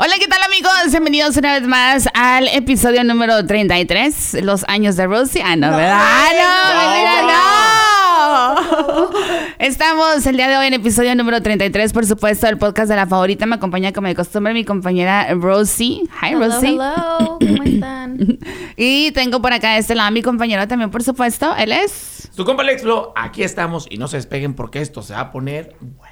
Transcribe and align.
Hola, 0.00 0.14
¿qué 0.20 0.28
tal 0.28 0.40
amigos? 0.46 0.70
Bienvenidos 0.90 1.36
una 1.36 1.54
vez 1.58 1.66
más 1.66 2.08
al 2.14 2.46
episodio 2.48 3.02
número 3.02 3.44
33, 3.44 4.38
Los 4.44 4.64
años 4.68 4.94
de 4.94 5.06
Rosie. 5.08 5.42
Ah, 5.44 5.56
no, 5.56 5.70
¿verdad? 5.70 6.00
Ah, 6.00 6.28
no, 8.94 9.08
no. 9.08 9.10
Estamos 9.58 10.24
el 10.26 10.36
día 10.36 10.46
de 10.48 10.56
hoy 10.56 10.68
en 10.68 10.74
episodio 10.74 11.16
número 11.16 11.42
33, 11.42 11.92
por 11.92 12.06
supuesto, 12.06 12.46
del 12.46 12.58
podcast 12.58 12.88
de 12.88 12.94
la 12.94 13.06
favorita. 13.08 13.44
Me 13.46 13.56
acompaña 13.56 13.92
como 13.92 14.06
de 14.06 14.14
costumbre 14.14 14.54
mi 14.54 14.64
compañera 14.64 15.34
Rosie. 15.34 16.02
Hi, 16.22 16.28
Hello, 16.30 16.46
Rosie. 16.46 16.68
hello. 16.68 17.38
¿Cómo 17.40 17.62
están? 17.64 18.38
Y 18.76 19.10
tengo 19.10 19.42
por 19.42 19.52
acá 19.52 19.72
de 19.72 19.78
este 19.80 19.96
lado 19.96 20.06
a 20.08 20.12
mi 20.12 20.22
compañero 20.22 20.68
también, 20.68 20.92
por 20.92 21.02
supuesto. 21.02 21.56
Él 21.56 21.72
es... 21.72 22.28
Su 22.30 22.44
compa 22.44 22.62
Lex 22.62 22.82
Flo, 22.82 23.12
aquí 23.16 23.42
estamos 23.42 23.88
y 23.90 23.96
no 23.98 24.06
se 24.06 24.18
despeguen 24.18 24.54
porque 24.54 24.80
esto 24.80 25.02
se 25.02 25.14
va 25.14 25.20
a 25.20 25.32
poner 25.32 25.74
bueno. 25.80 26.07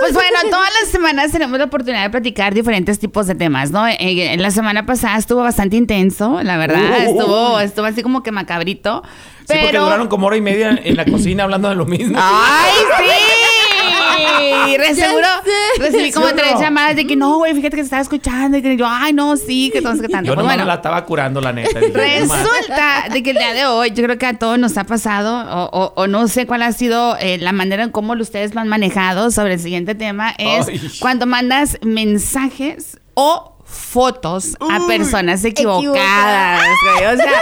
Pues 0.00 0.14
bueno, 0.14 0.38
todas 0.50 0.70
las 0.80 0.90
semanas 0.90 1.30
tenemos 1.32 1.58
la 1.58 1.64
oportunidad 1.66 2.02
de 2.02 2.10
platicar 2.10 2.54
diferentes 2.54 2.98
tipos 2.98 3.26
de 3.26 3.34
temas, 3.34 3.70
¿no? 3.70 3.86
Eh, 3.86 3.96
En 4.32 4.42
la 4.42 4.50
semana 4.50 4.84
pasada 4.86 5.16
estuvo 5.18 5.42
bastante 5.42 5.76
intenso, 5.76 6.42
la 6.42 6.56
verdad. 6.56 7.04
Estuvo, 7.04 7.60
estuvo 7.60 7.86
así 7.86 8.02
como 8.02 8.22
que 8.22 8.32
macabrito. 8.32 9.02
Sí, 9.40 9.44
porque 9.48 9.66
Pero. 9.66 9.84
duraron 9.84 10.08
como 10.08 10.26
hora 10.26 10.36
y 10.36 10.40
media 10.40 10.78
en 10.82 10.96
la 10.96 11.04
cocina 11.04 11.44
hablando 11.44 11.68
de 11.68 11.74
lo 11.76 11.84
mismo. 11.86 12.18
¡Ay, 12.20 12.72
sí! 12.98 13.04
Re 14.78 14.94
Ya 14.94 15.06
seguro 15.06 15.26
sé. 15.44 15.80
recibí 15.82 16.12
como 16.12 16.26
¿Sí 16.26 16.32
o 16.32 16.36
no? 16.36 16.42
tres 16.42 16.60
llamadas 16.60 16.96
de 16.96 17.06
que 17.06 17.16
no, 17.16 17.36
güey, 17.38 17.54
fíjate 17.54 17.76
que 17.76 17.82
se 17.82 17.86
estaba 17.86 18.02
escuchando. 18.02 18.56
Y 18.58 18.62
que 18.62 18.76
yo, 18.76 18.86
ay, 18.88 19.12
no, 19.12 19.36
sí, 19.36 19.70
que 19.72 19.82
todo, 19.82 19.92
que 20.00 20.08
tanto. 20.08 20.26
Yo 20.28 20.34
Pues 20.34 20.38
nomás 20.38 20.54
bueno, 20.56 20.64
la 20.64 20.74
estaba 20.74 21.04
curando, 21.04 21.40
la 21.40 21.52
neta. 21.52 21.80
No. 21.80 21.86
Resulta 21.92 23.06
de 23.12 23.22
que 23.22 23.30
el 23.30 23.36
día 23.36 23.52
de 23.54 23.66
hoy, 23.66 23.90
yo 23.92 24.02
creo 24.04 24.18
que 24.18 24.26
a 24.26 24.38
todos 24.38 24.58
nos 24.58 24.76
ha 24.78 24.84
pasado, 24.84 25.34
o, 25.36 25.70
o- 25.72 25.92
o 25.96 26.06
no 26.06 26.28
sé 26.28 26.46
cuál 26.46 26.62
ha 26.62 26.72
sido 26.72 27.16
eh, 27.18 27.38
la 27.38 27.52
manera 27.52 27.82
en 27.84 27.90
cómo 27.90 28.12
ustedes 28.14 28.54
lo 28.54 28.60
han 28.60 28.68
manejado 28.68 29.30
sobre 29.30 29.54
el 29.54 29.60
siguiente 29.60 29.94
tema, 29.94 30.34
es 30.38 30.68
Ay. 30.68 30.80
cuando 31.00 31.26
mandas 31.26 31.78
mensajes 31.82 32.98
o 33.14 33.56
fotos 33.64 34.54
a 34.60 34.86
personas 34.86 35.44
equivocadas. 35.44 36.60
Equivocadas. 36.60 36.62
güey. 36.98 37.14
O 37.14 37.16
sea, 37.16 37.32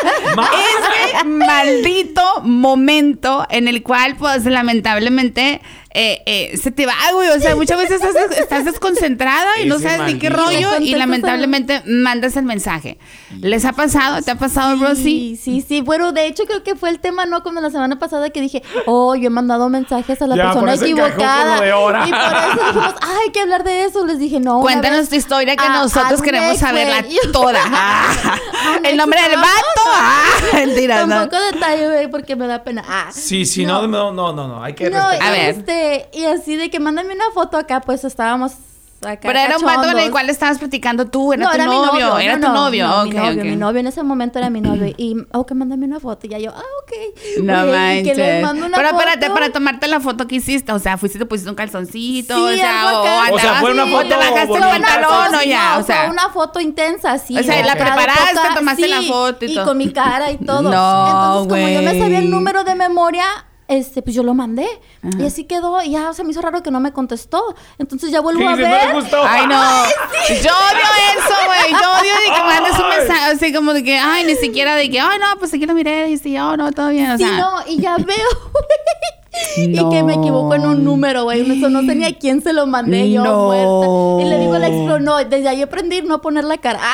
ese 1.19 1.25
maldito 1.25 2.23
momento 2.43 3.47
en 3.51 3.67
el 3.69 3.83
cual, 3.83 4.17
pues, 4.17 4.45
lamentablemente, 4.45 5.61
eh, 5.93 6.23
eh, 6.27 6.57
se 6.57 6.71
te 6.71 6.87
va, 6.87 6.95
güey. 7.13 7.29
O 7.31 7.41
sea, 7.41 7.57
muchas 7.57 7.77
veces 7.79 8.01
estás, 8.03 8.31
estás 8.39 8.65
desconcentrada 8.65 9.59
y 9.63 9.67
no 9.67 9.79
sabes 9.79 10.13
ni 10.13 10.19
qué 10.19 10.31
rollo 10.31 10.79
y 10.81 10.95
lamentablemente 10.95 11.83
mandas 11.87 12.37
el 12.37 12.45
mensaje. 12.45 12.99
¿Les 13.41 13.65
ha 13.65 13.73
pasado? 13.73 14.23
¿Te 14.23 14.31
ha 14.31 14.37
pasado, 14.37 14.77
Rosy? 14.77 15.03
Sí, 15.03 15.37
sí, 15.43 15.65
sí. 15.67 15.81
Bueno, 15.81 16.13
de 16.13 16.27
hecho 16.27 16.45
creo 16.45 16.63
que 16.63 16.77
fue 16.77 16.91
el 16.91 17.01
tema, 17.01 17.27
¿no? 17.27 17.43
Como 17.43 17.61
la 17.61 17.71
semana 17.71 17.99
pasada 17.99 18.31
que 18.31 18.41
dije, 18.41 18.63
oh, 18.87 19.15
yo 19.17 19.27
he 19.27 19.31
mandado 19.31 19.69
mensajes 19.69 20.21
a 20.23 20.27
la 20.27 20.37
Ya, 20.37 20.43
persona 20.45 20.75
equivocada. 20.75 21.61
de. 21.61 21.69
Y 21.69 21.73
por 21.73 21.97
eso 21.97 22.05
dijimos, 22.05 22.95
ay, 23.03 23.17
hay 23.27 23.33
que 23.33 23.41
hablar 23.41 23.65
de 23.65 23.85
eso. 23.85 24.07
Les 24.07 24.19
dije, 24.19 24.39
no. 24.41 24.61
Cuéntanos 24.61 25.09
tu 25.09 25.17
historia 25.17 25.57
que 25.57 25.65
a- 25.65 25.71
nosotros 25.83 26.21
a 26.21 26.25
queremos 26.25 26.59
saberla 26.59 27.05
toda. 27.33 27.61
Ah, 27.67 28.39
el 28.85 28.97
nombre 28.97 29.21
del 29.23 29.37
vato. 29.37 29.83
Ah, 29.87 30.23
mentira, 30.55 31.07
no. 31.07 31.17
Tampoco 31.17 31.43
detalle, 31.53 31.87
güey, 31.87 32.09
porque 32.11 32.37
me 32.37 32.47
da 32.47 32.63
pena. 32.63 32.85
Ah. 32.89 33.09
Sí, 33.13 33.45
sí, 33.45 33.65
no, 33.67 33.87
no, 33.87 34.13
no, 34.13 34.33
no, 34.33 34.47
no, 34.49 34.63
hay 34.63 34.75
que 34.75 34.89
No, 34.91 34.99
respetar. 35.09 35.29
A 35.29 35.31
ver. 35.33 35.51
este, 35.51 35.80
y 36.13 36.25
así 36.25 36.57
de 36.57 36.71
que 36.71 36.81
mándame 36.81 37.15
una 37.15 37.31
foto 37.33 37.57
acá, 37.57 37.81
pues 37.81 38.05
estábamos 38.05 38.53
acá. 39.09 39.21
Pero 39.23 39.39
era 39.39 39.57
un 39.57 39.65
vato 39.65 39.89
con 39.89 39.99
el 39.99 40.11
cual 40.11 40.29
estabas 40.31 40.59
platicando 40.59 41.07
tú, 41.07 41.33
era 41.33 41.45
no, 41.45 41.51
tu 41.51 41.55
era 41.55 41.65
novio, 41.67 41.93
mi 41.93 42.01
novio. 42.01 42.19
era 42.19 42.37
no, 42.37 42.47
tu 42.47 42.53
no, 42.53 42.65
novio. 42.65 42.87
no, 42.87 43.01
ok, 43.03 43.07
mi 43.07 43.15
novio, 43.15 43.31
ok. 43.31 43.45
mi 43.45 43.57
novio 43.57 43.81
en 43.81 43.87
ese 43.87 44.03
momento 44.03 44.39
era 44.39 44.51
mi 44.51 44.61
novio. 44.61 44.95
Y, 44.97 45.17
ok, 45.33 45.53
mándame 45.53 45.87
una 45.87 46.01
foto. 46.01 46.27
Y 46.27 46.31
ya 46.31 46.39
yo, 46.39 46.51
ah, 46.51 46.63
ok. 46.83 47.43
No 47.43 47.63
Oye, 47.63 48.01
y 48.01 48.03
que 48.03 48.15
le 48.15 48.23
manches. 48.23 48.43
mando 48.43 48.67
una 48.67 48.77
Pero 48.77 48.89
espérate, 48.91 49.31
para 49.31 49.53
tomarte 49.53 49.89
la 49.89 50.01
foto 50.01 50.27
que 50.27 50.37
hiciste, 50.37 50.73
o 50.73 50.79
sea, 50.79 50.99
fuiste 50.99 51.19
te 51.19 51.27
pusiste 51.27 51.51
un 51.51 51.57
calzoncito, 51.57 52.35
Sí, 52.35 52.55
o 52.55 52.57
sea, 52.57 53.01
o, 53.31 53.39
sea, 53.39 53.55
fue 53.61 53.73
una 53.73 53.87
foto 53.87 54.09
te 54.09 54.17
bajaste 54.17 54.55
el 54.55 54.61
pantalón 54.61 55.35
o 55.35 55.43
ya, 55.43 55.79
o 55.79 55.83
sea. 55.83 56.03
fue 56.03 56.11
una 56.11 56.29
foto 56.31 56.61
intensa, 56.61 57.19
sí. 57.19 57.37
O 57.39 57.43
sea, 57.43 57.65
la 57.65 57.75
preparaste, 57.75 58.39
tomaste 58.55 58.89
la 58.89 59.01
sí, 59.01 59.09
foto 59.09 59.45
y 59.45 59.55
todo. 59.55 59.65
con 59.67 59.79
mi 59.79 59.93
cara 59.93 60.31
y 60.31 60.37
todo. 60.37 60.61
No, 60.71 61.43
Entonces, 61.43 61.49
como 61.49 61.69
yo 61.69 61.83
me 61.83 61.99
sabía 61.99 62.19
el 62.19 62.31
número 62.31 62.65
de 62.65 62.75
memoria, 62.75 63.25
este, 63.71 64.03
pues 64.03 64.15
yo 64.15 64.23
lo 64.23 64.35
mandé. 64.35 64.67
Y 65.19 65.25
así 65.25 65.45
quedó. 65.45 65.81
Y 65.83 65.93
ya 65.93 66.13
se 66.13 66.25
me 66.25 66.33
hizo 66.33 66.43
raro 66.43 66.63
que 66.63 66.71
no 66.71 66.81
me 66.81 66.93
contestó. 66.93 67.43
Entonces 67.79 68.11
ya 68.11 68.21
vuelvo 68.21 68.41
¿Qué 68.41 68.49
a 68.49 68.55
ver. 68.57 68.87
¿No 68.87 68.91
te 68.91 69.01
gustó? 69.01 69.23
Ay, 69.27 69.47
no. 69.47 69.55
Yo 70.29 70.51
odio 70.51 70.89
eso, 71.17 71.35
güey. 71.47 71.71
Yo 71.71 71.91
odio 72.01 72.15
de 72.15 72.35
que 72.37 72.43
mandes 72.43 72.75
un 72.79 72.85
Ay. 72.91 72.99
mensaje 72.99 73.33
así 73.33 73.53
como 73.55 73.73
de 73.73 73.83
que, 73.85 73.97
ay, 73.97 74.25
ni 74.25 74.35
siquiera 74.35 74.75
de 74.75 74.91
que, 74.91 74.99
ay, 75.01 75.19
no, 75.19 75.39
pues 75.39 75.55
aquí 75.55 75.65
lo 75.67 75.75
miré 75.75 76.11
y 76.11 76.19
sí, 76.19 76.37
oh, 76.39 76.57
no, 76.57 76.73
todo 76.73 76.91
bien. 76.91 77.11
O 77.13 77.17
Sí, 77.17 77.25
sea, 77.25 77.37
no, 77.39 77.51
y 77.67 77.81
ya 77.81 77.97
veo, 77.97 78.07
güey. 78.53 79.69
No. 79.75 79.89
Y 79.89 79.91
que 79.91 80.03
me 80.03 80.15
equivoco 80.15 80.55
en 80.57 80.67
un 80.67 80.85
número, 80.85 81.23
güey. 81.25 81.41
Eso 81.59 81.69
no 81.71 81.81
sé 81.83 81.95
ni 81.95 82.05
a 82.05 82.19
quién 82.19 82.43
se 82.43 82.53
lo 82.53 82.67
mandé 82.67 83.11
yo 83.11 83.23
No. 83.23 83.47
muerta. 83.47 84.27
Y 84.27 84.29
le 84.29 84.39
digo 84.41 84.55
al 84.55 84.65
ex, 84.65 85.01
no, 85.01 85.17
desde 85.25 85.49
ahí 85.49 85.63
aprendí 85.63 86.03
no 86.03 86.21
poner 86.21 86.45
la 86.45 86.59
cara. 86.59 86.81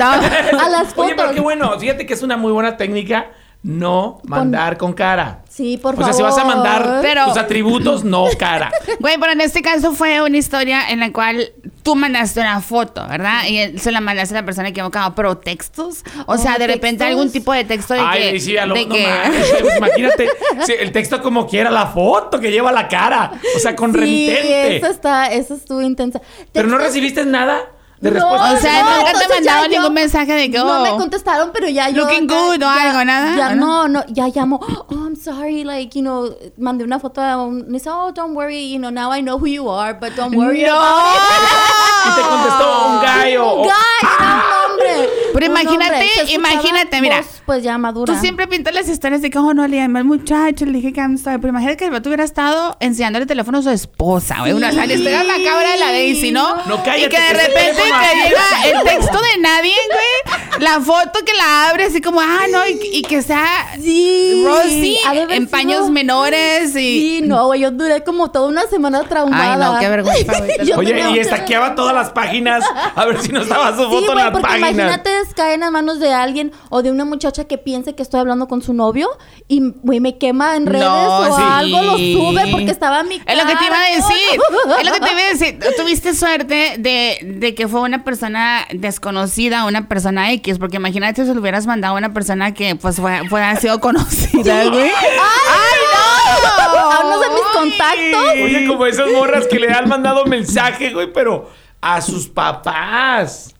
Ah, 0.00 0.20
a 0.60 0.68
las 0.68 0.88
fotos. 0.88 1.06
Oye, 1.06 1.14
pero 1.16 1.32
qué 1.32 1.40
bueno, 1.40 1.78
fíjate 1.80 2.04
que 2.06 2.12
es 2.14 2.22
una 2.22 2.36
muy 2.36 2.52
buena 2.52 2.76
técnica 2.76 3.30
no 3.64 4.20
mandar 4.24 4.76
con 4.76 4.92
cara. 4.92 5.40
Sí, 5.48 5.78
por 5.78 5.94
o 5.94 5.96
sea, 5.96 6.06
favor. 6.12 6.16
si 6.16 6.22
vas 6.22 6.36
a 6.38 6.44
mandar 6.44 6.98
Pero- 7.00 7.26
tus 7.28 7.38
atributos, 7.38 8.04
no 8.04 8.26
cara. 8.38 8.70
Güey, 9.00 9.16
pero 9.18 9.32
en 9.32 9.40
este 9.40 9.62
caso 9.62 9.92
fue 9.94 10.20
una 10.20 10.36
historia 10.36 10.90
en 10.90 11.00
la 11.00 11.12
cual 11.12 11.50
tú 11.82 11.94
mandaste 11.96 12.40
una 12.40 12.60
foto, 12.60 13.06
¿verdad? 13.08 13.44
Y 13.48 13.58
él 13.58 13.80
se 13.80 13.90
la 13.90 14.00
mandaste 14.02 14.36
a 14.36 14.40
la 14.40 14.44
persona 14.44 14.68
equivocada, 14.68 15.14
pero 15.14 15.38
textos, 15.38 16.04
o 16.26 16.36
sea, 16.36 16.54
Oh, 16.56 16.58
de 16.58 16.66
repente 16.66 16.98
textos. 16.98 17.08
algún 17.08 17.32
tipo 17.32 17.52
de 17.54 17.64
texto 17.64 17.94
de 17.94 18.00
Ay, 18.00 18.32
que, 18.32 18.40
sí, 18.40 18.56
a 18.58 18.66
lo, 18.66 18.74
de 18.74 18.84
no 18.86 18.94
que 18.94 19.06
manches, 19.06 19.54
pues, 19.62 19.76
imagínate, 19.78 20.28
sí, 20.66 20.72
el 20.78 20.92
texto 20.92 21.22
como 21.22 21.46
quiera, 21.46 21.70
la 21.70 21.86
foto 21.86 22.38
que 22.40 22.50
lleva 22.50 22.70
la 22.70 22.86
cara, 22.88 23.32
o 23.56 23.58
sea, 23.58 23.74
con 23.74 23.92
Sí, 23.94 23.98
remitente. 23.98 24.76
eso 24.76 24.86
está, 24.88 25.26
eso 25.32 25.54
estuvo 25.54 25.80
intensa. 25.80 26.20
Pero 26.52 26.68
no 26.68 26.76
recibiste 26.76 27.24
nada 27.24 27.62
de 28.00 28.10
No, 28.10 28.16
respuesta. 28.30 28.52
O 28.52 28.56
sea, 28.58 28.82
no, 28.82 28.96
nunca 28.98 29.12
te 29.18 29.28
mandaron 29.28 29.64
yo- 29.64 29.68
ningún 29.78 29.94
mensaje 29.94 30.32
de 30.32 30.50
que, 30.50 30.58
No 30.58 30.80
me 30.82 30.90
oh. 30.90 30.96
contestaron, 30.98 31.50
pero 31.52 31.68
ya 31.68 31.88
yo... 31.90 32.02
Looking 32.04 32.26
good 32.26 32.56
o 32.56 32.58
ya- 32.58 32.90
algo, 32.90 33.04
nada, 33.04 33.36
Ya 33.36 33.48
¿o 33.48 33.54
no? 33.54 33.88
no, 33.88 34.04
ya 34.08 34.28
llamo, 34.28 34.60
oh, 34.60 34.86
I'm 34.94 35.16
sorry, 35.16 35.64
like, 35.64 35.96
you 35.98 36.02
know, 36.02 36.34
mandé 36.58 36.84
una 36.84 36.98
foto 36.98 37.20
a 37.22 37.36
un... 37.42 37.66
Me 37.66 37.78
dice, 37.78 37.88
oh, 37.90 38.10
don't 38.12 38.34
worry, 38.36 38.70
you 38.72 38.78
know, 38.78 38.90
now 38.90 39.10
I 39.12 39.20
know 39.22 39.38
who 39.38 39.46
you 39.46 39.68
are, 39.70 39.94
but 39.94 40.14
don't 40.16 40.34
worry 40.36 40.62
¡No! 40.64 40.74
about 40.76 41.14
it. 41.16 41.20
Y 42.06 42.10
te 42.14 42.20
contestó 42.20 42.86
un 42.88 43.00
gallo. 43.00 43.54
Un 43.54 43.62
guy, 43.62 43.72
era 44.02 44.34
un 44.34 44.72
hombre. 44.72 45.08
Pero 45.34 45.46
imagínate, 45.46 46.06
imagínate, 46.32 47.00
mira. 47.00 47.16
voz, 47.18 47.26
pues 47.44 47.62
ya 47.62 47.76
madura. 47.76 48.14
Tú 48.14 48.18
siempre 48.20 48.46
pintas 48.46 48.72
las 48.74 48.88
historias 48.88 49.20
de 49.20 49.30
que, 49.30 49.38
oh, 49.38 49.52
no, 49.52 49.66
le 49.68 49.76
llamé 49.76 49.98
al 49.98 50.04
muchacho, 50.06 50.64
le 50.64 50.72
dije 50.72 50.92
que 50.92 51.00
I'm 51.00 51.18
sorry. 51.18 51.38
Pero 51.38 51.48
imagínate 51.50 51.76
que 51.76 51.84
el 51.84 51.90
vato 51.90 52.08
hubiera 52.08 52.24
estado 52.24 52.76
enseñándole 52.80 53.24
el 53.24 53.28
teléfono 53.28 53.58
a 53.58 53.62
su 53.62 53.70
esposa, 53.70 54.36
güey. 54.40 54.52
Una, 54.52 54.70
o 54.70 54.72
sea, 54.72 54.86
le 54.86 54.94
estoy 54.94 55.12
dando 55.12 55.32
la 55.36 55.44
cabra 55.44 55.70
de 55.72 55.78
la 55.78 55.86
Daisy, 55.92 56.30
¿no? 56.32 56.56
No, 56.66 56.82
cállate, 56.82 57.00
Y 57.00 57.08
que 57.08 57.20
de 57.20 57.26
que 57.26 57.32
repente 57.34 57.82
te 57.82 58.24
llega 58.24 58.78
el 58.78 58.84
texto 58.84 59.18
de 59.20 59.40
nadie, 59.40 59.74
güey. 59.88 60.62
La 60.62 60.80
foto 60.80 61.18
que 61.26 61.34
la 61.34 61.68
abre, 61.70 61.84
así 61.84 62.00
como, 62.00 62.20
ah, 62.20 62.42
no, 62.50 62.66
y, 62.66 62.78
y 62.92 63.02
que 63.02 63.20
sea 63.22 63.44
Sí. 63.82 64.44
Rosy 64.46 64.98
en 65.12 65.28
sido- 65.42 65.50
paños 65.50 65.90
menores 65.90 66.70
y. 66.70 66.74
Sí, 66.74 67.20
no, 67.24 67.46
güey, 67.46 67.60
yo 67.60 67.70
duré 67.72 68.02
como 68.04 68.30
toda 68.30 68.48
una 68.48 68.62
semana 68.68 69.02
traumada. 69.02 69.52
Ay, 69.54 69.58
no, 69.74 69.80
qué 69.80 69.88
vergüenza, 69.88 70.38
güey. 70.38 70.72
Oye, 70.76 71.10
y 71.10 71.18
estaqueaba 71.18 71.74
todas 71.74 71.94
las 71.94 72.10
páginas 72.10 72.64
a 72.94 73.04
ver 73.04 73.20
si 73.20 73.32
no 73.32 73.42
estaba 73.42 73.70
su 73.76 73.82
Sí, 73.84 73.90
foto 73.90 73.96
en 73.98 74.12
güey, 74.12 74.24
las 74.24 74.40
páginas. 74.42 74.70
imagínate 74.70 75.10
caer 75.32 75.62
en 75.62 75.72
manos 75.72 76.00
de 76.00 76.12
alguien 76.12 76.52
o 76.68 76.82
de 76.82 76.90
una 76.90 77.04
muchacha 77.04 77.44
que 77.44 77.56
piense 77.56 77.94
que 77.94 78.02
estoy 78.02 78.20
hablando 78.20 78.48
con 78.48 78.60
su 78.60 78.74
novio 78.74 79.08
y, 79.48 79.60
güey, 79.82 80.00
me 80.00 80.18
quema 80.18 80.56
en 80.56 80.66
redes 80.66 80.84
No, 80.84 81.18
o 81.20 81.36
sí. 81.36 81.42
algo, 81.46 81.82
lo 81.82 81.96
sube 81.96 82.48
porque 82.50 82.70
estaba 82.70 83.02
mi 83.04 83.14
Es 83.24 83.36
lo 83.36 83.46
que 83.46 83.56
te 83.56 83.64
iba 83.64 83.76
a 83.76 83.80
cara. 83.84 83.94
decir. 83.96 84.40
Es 84.80 84.86
lo 84.86 84.92
que 84.92 85.00
te 85.00 85.12
iba 85.12 85.20
a 85.20 85.28
decir. 85.32 85.58
Tuviste 85.78 86.14
suerte 86.14 86.74
de, 86.78 87.18
de 87.22 87.54
que 87.54 87.68
fue 87.68 87.80
una 87.80 88.04
persona 88.04 88.66
desconocida, 88.72 89.64
una 89.64 89.88
persona 89.88 90.32
X, 90.32 90.58
porque 90.58 90.76
imagínate 90.76 91.22
si 91.22 91.28
se 91.28 91.34
lo 91.34 91.40
hubieras 91.40 91.66
mandado 91.66 91.94
a 91.94 91.98
una 91.98 92.12
persona 92.12 92.52
que 92.52 92.74
pues 92.76 92.96
fue, 92.96 93.26
fue 93.28 93.42
ha 93.42 93.56
sido 93.56 93.80
conocida, 93.80 94.64
güey. 94.64 94.90
¡Ay, 94.90 95.80
no! 95.92 96.80
A 96.90 97.00
uno 97.04 97.20
de 97.20 97.28
mis 97.30 97.42
contactos. 97.52 98.32
Oye, 98.42 98.66
como 98.66 98.86
esas 98.86 99.08
morras 99.10 99.46
que 99.46 99.58
le 99.58 99.70
han 99.72 99.88
mandado 99.88 100.24
mensaje, 100.26 100.92
güey, 100.92 101.12
pero 101.12 101.50
a 101.80 102.00
sus 102.00 102.28
papás. 102.28 103.54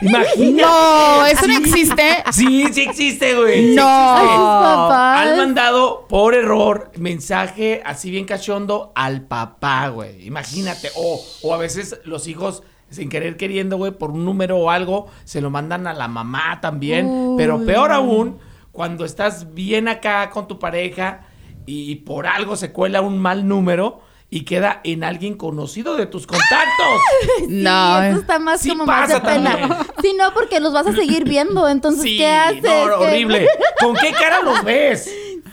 Imagínate. 0.00 0.62
No, 0.62 1.26
eso 1.26 1.46
no 1.46 1.56
existe. 1.58 2.24
Sí, 2.32 2.66
sí 2.72 2.82
existe, 2.82 3.34
güey. 3.34 3.70
sí 3.70 3.74
No. 3.76 4.16
Existe. 4.16 4.36
papás. 4.36 5.26
Han 5.26 5.36
mandado 5.36 6.06
por 6.08 6.34
error 6.34 6.90
mensaje 6.96 7.82
así 7.84 8.10
bien 8.10 8.24
cachondo 8.24 8.92
al 8.94 9.22
papá, 9.22 9.88
güey. 9.88 10.26
Imagínate. 10.26 10.90
O, 10.96 11.22
o 11.42 11.54
a 11.54 11.56
veces 11.58 12.00
los 12.04 12.26
hijos, 12.28 12.62
sin 12.90 13.08
querer 13.08 13.36
queriendo, 13.36 13.76
güey, 13.76 13.92
por 13.92 14.10
un 14.10 14.24
número 14.24 14.58
o 14.58 14.70
algo, 14.70 15.08
se 15.24 15.40
lo 15.40 15.50
mandan 15.50 15.86
a 15.86 15.94
la 15.94 16.08
mamá 16.08 16.60
también. 16.60 17.34
Pero 17.36 17.64
peor 17.64 17.92
aún, 17.92 18.38
cuando 18.72 19.04
estás 19.04 19.54
bien 19.54 19.88
acá 19.88 20.30
con 20.30 20.48
tu 20.48 20.58
pareja 20.58 21.26
y 21.66 21.96
por 21.96 22.26
algo 22.26 22.56
se 22.56 22.72
cuela 22.72 23.00
un 23.00 23.18
mal 23.18 23.46
número 23.46 24.00
y 24.32 24.44
queda 24.44 24.80
en 24.84 25.02
alguien 25.02 25.36
conocido 25.36 25.96
de 25.96 26.06
tus 26.06 26.26
contactos. 26.26 27.00
No. 27.48 28.02
Eso 28.02 28.20
está 28.20 28.38
más 28.38 28.60
Sí 28.60 28.68
como 28.70 28.86
más 28.86 29.08
de 29.08 29.20
pena. 29.20 29.86
Sí, 30.00 30.14
no, 30.18 30.32
porque 30.34 30.60
los 30.60 30.72
vas 30.72 30.86
a 30.86 30.92
seguir 30.92 31.24
viendo. 31.24 31.68
Entonces, 31.68 32.02
Sí, 32.02 32.16
¿qué 32.18 32.28
haces? 32.28 32.62
no, 32.62 32.98
¿Qué- 33.00 33.06
horrible. 33.06 33.48
¿Con 33.80 33.94
qué 33.96 34.12
cara 34.12 34.40
los 34.42 34.62
ves? 34.64 35.10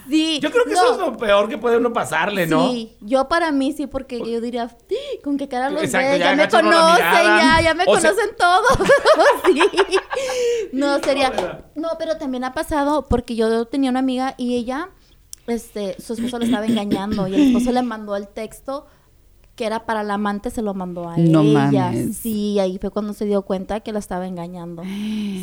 Sí. 0.08 0.38
Yo 0.40 0.50
creo 0.50 0.64
que 0.64 0.72
no. 0.72 0.76
eso 0.82 0.92
es 0.92 0.98
lo 1.00 1.16
peor 1.18 1.48
que 1.50 1.58
puede 1.58 1.76
uno 1.76 1.92
pasarle, 1.92 2.46
¿no? 2.46 2.70
Sí, 2.70 2.96
yo 3.00 3.28
para 3.28 3.52
mí 3.52 3.72
sí, 3.74 3.86
porque 3.86 4.18
yo 4.20 4.40
diría, 4.40 4.70
"Ah, 4.70 4.76
con 5.22 5.36
qué 5.36 5.48
cara 5.48 5.68
los 5.68 5.82
Exacto, 5.82 6.08
ves, 6.12 6.18
ya 6.18 6.30
ya, 6.30 6.36
me 6.36 6.48
conocen, 6.48 7.04
ya, 7.04 7.60
ya 7.62 7.74
me 7.74 7.84
O 7.86 7.98
sea- 8.00 8.10
conocen 8.12 8.36
todos. 8.38 8.88
sí. 9.44 9.62
No, 10.72 10.98
sería. 11.00 11.62
No, 11.74 11.88
pero 11.98 12.16
también 12.16 12.44
ha 12.44 12.54
pasado 12.54 13.06
porque 13.08 13.36
yo 13.36 13.66
tenía 13.66 13.90
una 13.90 14.00
amiga 14.00 14.34
y 14.38 14.56
ella, 14.56 14.88
este, 15.48 16.00
su 16.00 16.12
esposo 16.14 16.38
le 16.38 16.44
estaba 16.46 16.66
engañando 16.66 17.26
y 17.28 17.34
el 17.34 17.46
esposo 17.48 17.72
le 17.72 17.82
mandó 17.82 18.14
el 18.16 18.28
texto 18.28 18.86
que 19.56 19.66
era 19.66 19.86
para 19.86 20.04
la 20.04 20.14
amante, 20.14 20.50
se 20.50 20.62
lo 20.62 20.72
mandó 20.72 21.08
a 21.08 21.16
No 21.16 21.40
ella. 21.42 21.86
mames. 21.86 22.16
Sí, 22.16 22.60
ahí 22.60 22.78
fue 22.80 22.90
cuando 22.90 23.12
se 23.12 23.24
dio 23.24 23.42
cuenta 23.42 23.80
que 23.80 23.92
la 23.92 23.98
estaba 23.98 24.26
engañando. 24.28 24.82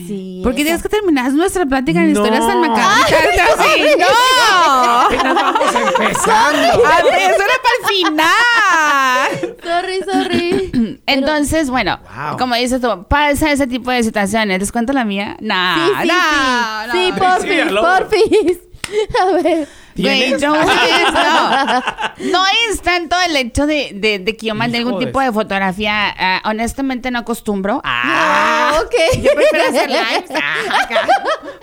Sí. 0.08 0.42
¿Por 0.44 0.54
qué 0.54 0.62
eso. 0.62 0.66
tienes 0.68 0.84
que 0.84 0.90
terminar 0.90 1.34
nuestra 1.34 1.66
plática 1.66 2.00
en 2.00 2.14
No. 2.14 2.20
historias 2.22 2.46
tan 2.48 2.62
macabras? 2.62 3.10
¡Sí, 3.10 3.82
no! 4.00 5.02
Apenas 5.02 5.34
vamos 5.34 5.62
empezando. 5.76 6.86
¡A 6.86 7.04
ver, 7.04 7.14
eso 7.16 7.42
era 7.42 7.58
para 7.64 7.76
el 7.80 7.86
final! 7.90 9.56
Sorry, 9.64 10.00
sorry. 10.04 11.02
Entonces, 11.08 11.70
bueno, 11.72 12.00
Wow. 12.16 12.38
como 12.38 12.56
dices 12.56 12.80
tú, 12.80 12.88
pasa 13.10 13.52
ese 13.52 13.66
tipo 13.68 13.90
de 13.92 14.04
situaciones. 14.04 14.60
¿Les 14.60 14.72
cuento 14.72 14.94
la 14.94 15.06
mía? 15.06 15.36
No, 15.42 15.56
Sí, 15.76 15.92
sí, 16.04 16.08
no, 16.08 16.14
sí. 16.14 16.88
no. 16.88 16.94
Sí, 16.94 17.76
porfis. 17.82 18.60
A 19.22 19.34
ver. 19.42 19.68
Güey, 19.98 20.20
¿Tienes? 20.20 20.42
no 20.42 20.56
es, 20.56 21.14
no. 21.14 21.84
No 22.32 22.44
es 22.70 22.82
tanto 22.82 23.16
el 23.28 23.36
hecho 23.36 23.66
de, 23.66 23.92
de, 23.94 24.20
de 24.20 24.36
que 24.38 24.48
yo 24.48 24.56
mande 24.56 24.78
algún 24.78 25.00
tipo 25.00 25.20
de 25.22 25.32
fotografía. 25.32 26.14
ah, 26.18 26.42
honestamente 26.46 27.12
no 27.12 27.20
acostumbro. 27.20 27.82
Ah, 27.84 28.82
ok. 28.84 29.22
Yo 29.22 29.32
prefiero 29.34 29.70
hacer 29.70 29.90
lives. 29.90 30.32
ah, 30.36 30.84
acá. 30.84 31.08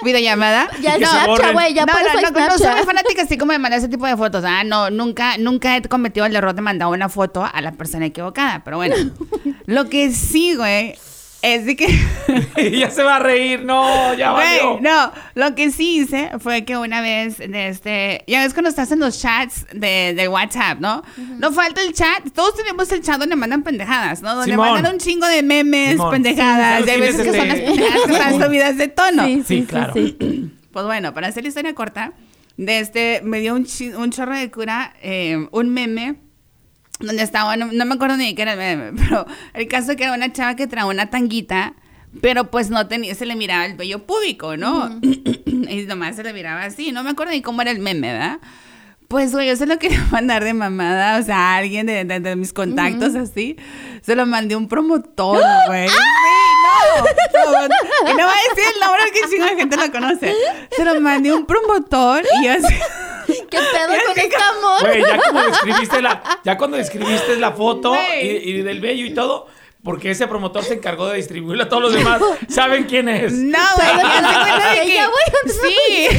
Videollamada. 0.02 0.69
Ya 0.81 0.96
Snapchat, 0.96 1.26
borren. 1.26 1.52
güey, 1.52 1.75
ya 1.75 1.84
no, 1.87 1.93
por 1.93 2.02
no, 2.02 2.08
eso 2.08 2.20
no, 2.20 2.31
no, 2.31 2.49
soy 2.50 2.58
Snapchat. 2.58 2.84
fanática 2.87 3.23
así 3.23 3.37
como 3.38 3.52
de 3.52 3.58
mandar 3.58 3.79
ese 3.79 3.88
tipo 3.88 4.06
de 4.06 4.17
fotos. 4.17 4.44
Ah, 4.46 4.64
no, 4.64 4.90
nunca, 4.90 5.37
nunca 5.38 5.76
he 5.76 5.82
cometido 5.82 6.26
el 6.26 6.35
error 6.37 6.55
de 6.55 6.62
mandar 6.62 6.88
una 6.88 7.08
foto 7.08 7.49
a 7.50 7.61
la 7.61 7.73
persona 7.73 8.06
equivocada. 8.06 8.62
Pero 8.64 8.76
bueno, 8.78 8.94
lo 9.67 9.88
que 9.88 10.11
sí, 10.12 10.55
güey, 10.55 10.94
es 11.42 11.66
de 11.66 11.76
que... 11.76 11.86
ya 12.78 12.90
se 12.90 13.02
va 13.02 13.16
a 13.16 13.18
reír. 13.18 13.64
No, 13.64 14.14
ya 14.14 14.30
valió. 14.30 14.70
Güey, 14.78 14.82
no, 14.82 15.12
lo 15.34 15.54
que 15.54 15.70
sí 15.70 15.98
hice 15.98 16.30
fue 16.38 16.64
que 16.64 16.76
una 16.76 17.00
vez, 17.00 17.38
de 17.38 17.68
este, 17.68 18.24
ya 18.26 18.42
ves 18.42 18.52
cuando 18.54 18.70
estás 18.70 18.90
en 18.92 19.00
los 19.00 19.20
chats 19.20 19.66
de, 19.72 20.14
de 20.16 20.28
WhatsApp, 20.28 20.78
¿no? 20.80 21.02
No 21.38 21.52
falta 21.52 21.82
el 21.82 21.92
chat, 21.92 22.30
todos 22.34 22.54
tenemos 22.54 22.90
el 22.92 23.02
chat 23.02 23.18
donde 23.18 23.36
mandan 23.36 23.62
pendejadas, 23.62 24.22
¿no? 24.22 24.34
Donde 24.36 24.52
Simón. 24.52 24.70
mandan 24.72 24.94
un 24.94 24.98
chingo 25.00 25.26
de 25.26 25.42
memes, 25.42 25.90
Simón. 25.92 26.10
pendejadas, 26.12 26.84
Sí, 26.84 26.88
y 26.88 26.90
hay 26.90 27.00
veces 27.00 27.22
que 27.22 27.36
son 27.36 27.48
las 27.48 27.60
pendejadas 27.60 28.00
que 28.06 28.12
están 28.12 28.42
subidas 28.42 28.76
de 28.78 28.88
tono. 28.88 29.24
Sí, 29.26 29.34
sí, 29.36 29.44
Sí, 29.46 29.60
sí, 29.60 29.66
claro. 29.66 29.92
sí. 29.94 30.52
Pues 30.72 30.86
bueno, 30.86 31.12
para 31.12 31.28
hacer 31.28 31.42
la 31.42 31.48
historia 31.50 31.74
corta, 31.74 32.12
de 32.56 32.78
este, 32.78 33.20
me 33.24 33.40
dio 33.40 33.52
un, 33.54 33.66
un 33.98 34.10
chorro 34.10 34.34
de 34.34 34.50
cura, 34.50 34.94
eh, 35.02 35.46
un 35.50 35.68
meme, 35.68 36.14
donde 37.02 37.22
estaba, 37.22 37.56
no, 37.56 37.66
no 37.72 37.84
me 37.84 37.94
acuerdo 37.94 38.16
ni 38.16 38.26
de 38.26 38.34
qué 38.34 38.43
era 38.43 38.52
el 38.52 38.58
meme, 38.58 38.93
pero 39.08 39.26
el 39.54 39.69
caso 39.69 39.94
que 39.96 40.04
era 40.04 40.14
una 40.14 40.32
chava 40.32 40.56
que 40.56 40.66
traía 40.66 40.87
una 40.87 41.10
tanguita, 41.10 41.75
pero 42.20 42.50
pues 42.50 42.70
no 42.70 42.87
tenía, 42.88 43.14
se 43.14 43.26
le 43.26 43.37
miraba 43.37 43.64
el 43.66 43.75
vello 43.76 44.06
púbico, 44.06 44.56
¿no? 44.56 44.99
y 45.02 45.84
nomás 45.87 46.16
se 46.16 46.22
le 46.25 46.32
miraba 46.32 46.64
así, 46.64 46.93
no 46.93 47.02
me 47.02 47.10
acuerdo 47.10 47.32
ni 47.32 47.43
cómo 47.43 47.62
era 47.62 47.70
el 47.70 47.78
meme, 47.78 48.12
¿verdad? 48.12 48.38
Pues, 49.08 49.32
güey, 49.32 49.46
yo 49.49 49.56
se 49.56 49.66
lo 49.66 49.78
quería 49.78 50.02
mandar 50.10 50.43
de 50.43 50.54
mamada, 50.54 51.19
o 51.19 51.22
sea, 51.22 51.37
a 51.37 51.56
alguien 51.58 51.84
de, 51.87 52.04
de- 52.06 52.20
de 52.20 52.34
mis 52.37 52.52
contactos 52.54 53.14
así. 53.14 53.56
Se 54.00 54.16
lo 54.16 54.25
mandé 54.25 54.54
a 54.54 54.58
un 54.58 54.69
promotor, 54.69 55.43
güey. 55.66 55.87
Sí, 55.88 55.94
no. 55.94 56.00
no. 56.00 56.51
Y 58.06 58.14
no 58.14 58.24
voy 58.24 58.34
a 58.34 58.54
decir 58.54 58.72
el 58.74 58.80
nombre 58.80 59.02
que 59.12 59.28
chingo 59.30 59.46
de 59.46 59.56
gente 59.56 59.76
lo 59.76 59.92
conoce. 59.92 60.34
Se 60.76 60.84
lo 60.84 61.00
mandé 61.00 61.30
a 61.30 61.34
un 61.36 61.46
promotor 61.46 62.24
y 62.40 62.46
yo 62.46 62.52
así. 62.52 62.74
¿Qué 63.26 63.58
pedo 63.58 63.88
con 64.06 64.14
¿Qué 64.14 64.20
este 64.22 64.36
amor? 64.36 64.80
Güey, 64.80 65.00
ya 65.02 65.16
cuando 65.19 65.42
describiste 65.50 66.02
la, 66.02 66.22
ya 66.44 66.58
cuando 66.58 66.76
describiste 66.76 67.36
la 67.36 67.52
foto 67.52 67.94
y, 68.20 68.26
y 68.26 68.62
del 68.62 68.80
bello 68.80 69.06
y 69.06 69.14
todo, 69.14 69.46
porque 69.84 70.10
ese 70.10 70.26
promotor 70.26 70.64
se 70.64 70.74
encargó 70.74 71.08
de 71.08 71.16
distribuirlo 71.19 71.64
a 71.64 71.69
todos 71.69 71.82
los 71.82 71.94
demás. 71.94 72.20
¿Saben 72.48 72.84
quién 72.84 73.08
es? 73.08 73.32
No, 73.32 73.58
güey, 73.76 73.88
¿Sabes 73.88 74.04
haz 74.04 74.04
de 74.04 74.10
quién 74.10 74.25
cuenta 74.25 74.56
es 74.72 74.78
de 74.80 74.84
que- 74.86 74.92
ella, 74.92 75.06
güey? 75.08 75.52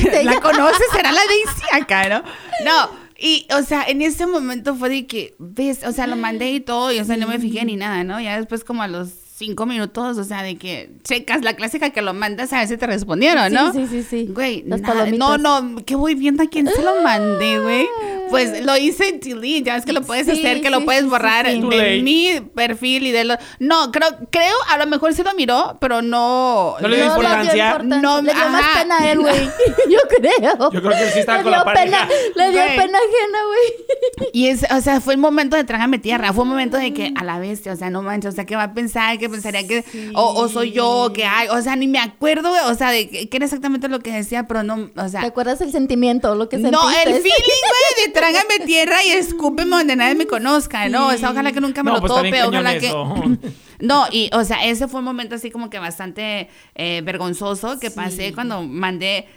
Sí, 0.01 0.07
Ella. 0.09 0.31
la 0.31 0.39
conoces, 0.41 0.85
será 0.91 1.11
la 1.11 1.21
Daisy 1.25 1.63
acá, 1.73 2.09
¿no? 2.09 2.23
No, 2.65 2.89
y, 3.17 3.47
o 3.53 3.61
sea, 3.63 3.83
en 3.87 4.01
ese 4.01 4.25
momento 4.25 4.73
fue 4.75 4.89
de 4.89 5.05
que, 5.07 5.35
ves, 5.39 5.83
o 5.85 5.91
sea, 5.91 6.07
lo 6.07 6.15
mandé 6.15 6.49
y 6.51 6.59
todo, 6.61 6.91
y, 6.91 6.99
o 6.99 7.05
sea, 7.05 7.17
no 7.17 7.27
me 7.27 7.37
fijé 7.39 7.63
ni 7.65 7.75
nada, 7.75 8.03
¿no? 8.03 8.19
Ya 8.19 8.37
después 8.37 8.63
como 8.63 8.81
a 8.83 8.87
los 8.87 9.09
cinco 9.35 9.65
minutos, 9.65 10.17
o 10.17 10.23
sea, 10.23 10.43
de 10.43 10.57
que 10.57 10.91
checas 11.03 11.41
la 11.41 11.55
clásica 11.55 11.89
que 11.89 12.01
lo 12.01 12.13
mandas 12.13 12.53
a 12.53 12.59
ver 12.59 12.67
si 12.67 12.77
te 12.77 12.85
respondieron, 12.87 13.49
Sí, 13.49 13.53
¿no? 13.55 13.73
sí, 13.73 13.87
sí, 13.89 14.03
sí. 14.03 14.27
Güey, 14.31 14.63
nada, 14.63 14.83
palomitas. 14.83 15.17
no, 15.19 15.37
no, 15.61 15.83
que 15.85 15.95
voy 15.95 16.13
viendo 16.15 16.43
a 16.43 16.47
quién 16.47 16.67
se 16.67 16.81
lo 16.81 17.01
mandé, 17.01 17.59
güey. 17.59 17.87
Pues 18.29 18.63
lo 18.65 18.75
hice 18.77 19.09
en 19.09 19.19
delete, 19.19 19.63
ya 19.63 19.75
ves 19.75 19.85
que 19.85 19.93
lo 19.93 20.01
puedes 20.01 20.25
Sí, 20.25 20.31
hacer, 20.31 20.61
que 20.61 20.67
sí, 20.67 20.73
lo 20.73 20.85
puedes 20.85 21.01
sí, 21.01 21.05
sí, 21.07 21.09
borrar 21.11 21.45
sí. 21.47 21.61
De 21.61 22.01
mi 22.03 22.41
perfil 22.55 23.05
y 23.07 23.11
de 23.11 23.25
los... 23.25 23.37
No, 23.59 23.91
creo, 23.91 24.07
creo, 24.31 24.55
a 24.69 24.77
lo 24.77 24.87
mejor 24.87 25.13
sí 25.13 25.21
lo 25.23 25.33
miró, 25.35 25.77
pero 25.79 26.01
no... 26.01 26.75
No 26.81 26.87
le 26.87 26.95
dio 26.95 27.05
No 27.07 27.11
importancia. 27.15 27.77
No, 27.79 28.21
le 28.21 28.33
dio 28.33 28.49
más 28.49 28.63
pena 28.79 28.97
a 28.99 29.11
él, 29.11 29.19
güey. 29.19 29.35
Yo 29.89 29.99
creo. 30.09 30.71
Yo 30.71 30.81
creo 30.81 30.91
que 30.97 31.09
sí 31.11 31.19
estaba 31.19 31.39
Le 31.39 31.43
con 31.43 31.51
la 31.51 31.57
dio 31.57 31.65
pareja. 31.65 32.07
pena- 32.07 32.09
Le 32.35 32.51
dio 32.51 32.61
Güey. 32.63 32.77
pena 32.77 32.97
ajena, 32.97 33.37
güey. 33.47 34.29
Y 34.33 34.47
es, 34.47 34.65
o 34.71 34.81
sea, 34.81 34.99
fue 35.01 35.13
el 35.13 35.19
momento 35.19 35.55
de 35.55 35.63
trágame 35.63 35.99
tierra, 35.99 36.33
fue 36.33 36.43
un 36.43 36.49
momento 36.49 36.77
de 36.77 36.91
que 36.93 37.13
a 37.15 37.23
la 37.23 37.37
bestia, 37.39 37.73
o 37.73 37.75
sea, 37.75 37.89
no 37.91 38.01
manches, 38.01 38.33
o 38.33 38.35
sea, 38.35 38.45
¿qué 38.45 38.55
va 38.55 38.63
a 38.63 38.73
pensar? 38.73 39.19
¿Qué 39.23 39.29
pensaría 39.29 39.65
que, 39.65 39.85
o, 40.15 40.33
o 40.33 40.49
soy 40.49 40.73
yo, 40.73 41.11
que 41.13 41.23
hay? 41.23 41.47
O 41.47 41.61
sea, 41.61 41.77
ni 41.77 41.87
me 41.87 41.97
acuerdo, 41.97 42.49
güey, 42.49 42.61
o 42.65 42.75
sea, 42.75 42.91
de 42.91 43.07
qué 43.07 43.29
era 43.31 43.45
exactamente 43.45 43.87
lo 43.87 44.01
que 44.01 44.11
decía, 44.11 44.47
pero 44.49 44.63
no, 44.63 44.91
o 44.97 45.03
¿Te 45.03 45.09
sea, 45.09 45.21
acuerdas 45.21 45.61
el 45.61 45.71
sentimiento, 45.71 46.35
lo 46.35 46.49
que 46.49 46.57
sentiste? 46.57 46.75
no, 46.75 46.91
el 46.91 47.13
feeling, 47.13 47.21
güey, 47.23 48.05
de 48.05 48.11
trágame 48.13 48.65
tierra 48.65 49.01
y 49.05 49.11
escúpeme 49.11 49.77
donde 49.77 49.95
nadie 49.95 50.15
me 50.15 50.27
conozca, 50.27 50.89
¿no? 50.89 51.07
O 51.07 51.17
sea, 51.17 51.31
ojalá 51.31 51.53
que 51.53 51.61
nunca 51.61 51.83
me 51.83 51.91
No, 51.91 51.99
lo 51.99 52.01
pues 52.01 52.13
tope, 52.13 52.43
ojalá 52.43 52.77
que... 52.77 52.87
eso. 52.87 53.13
No, 53.79 54.05
y, 54.11 54.29
o 54.33 54.45
sea, 54.45 54.63
ese 54.65 54.87
fue 54.87 54.99
un 54.99 55.05
momento 55.05 55.35
así 55.35 55.51
como 55.51 55.69
que 55.69 55.77
bastante 55.77 56.47
eh, 56.75 57.01
vergonzoso 57.03 57.79
que 57.79 57.91
pasé 57.91 58.33
cuando 58.33 58.63
mandé 58.63 59.27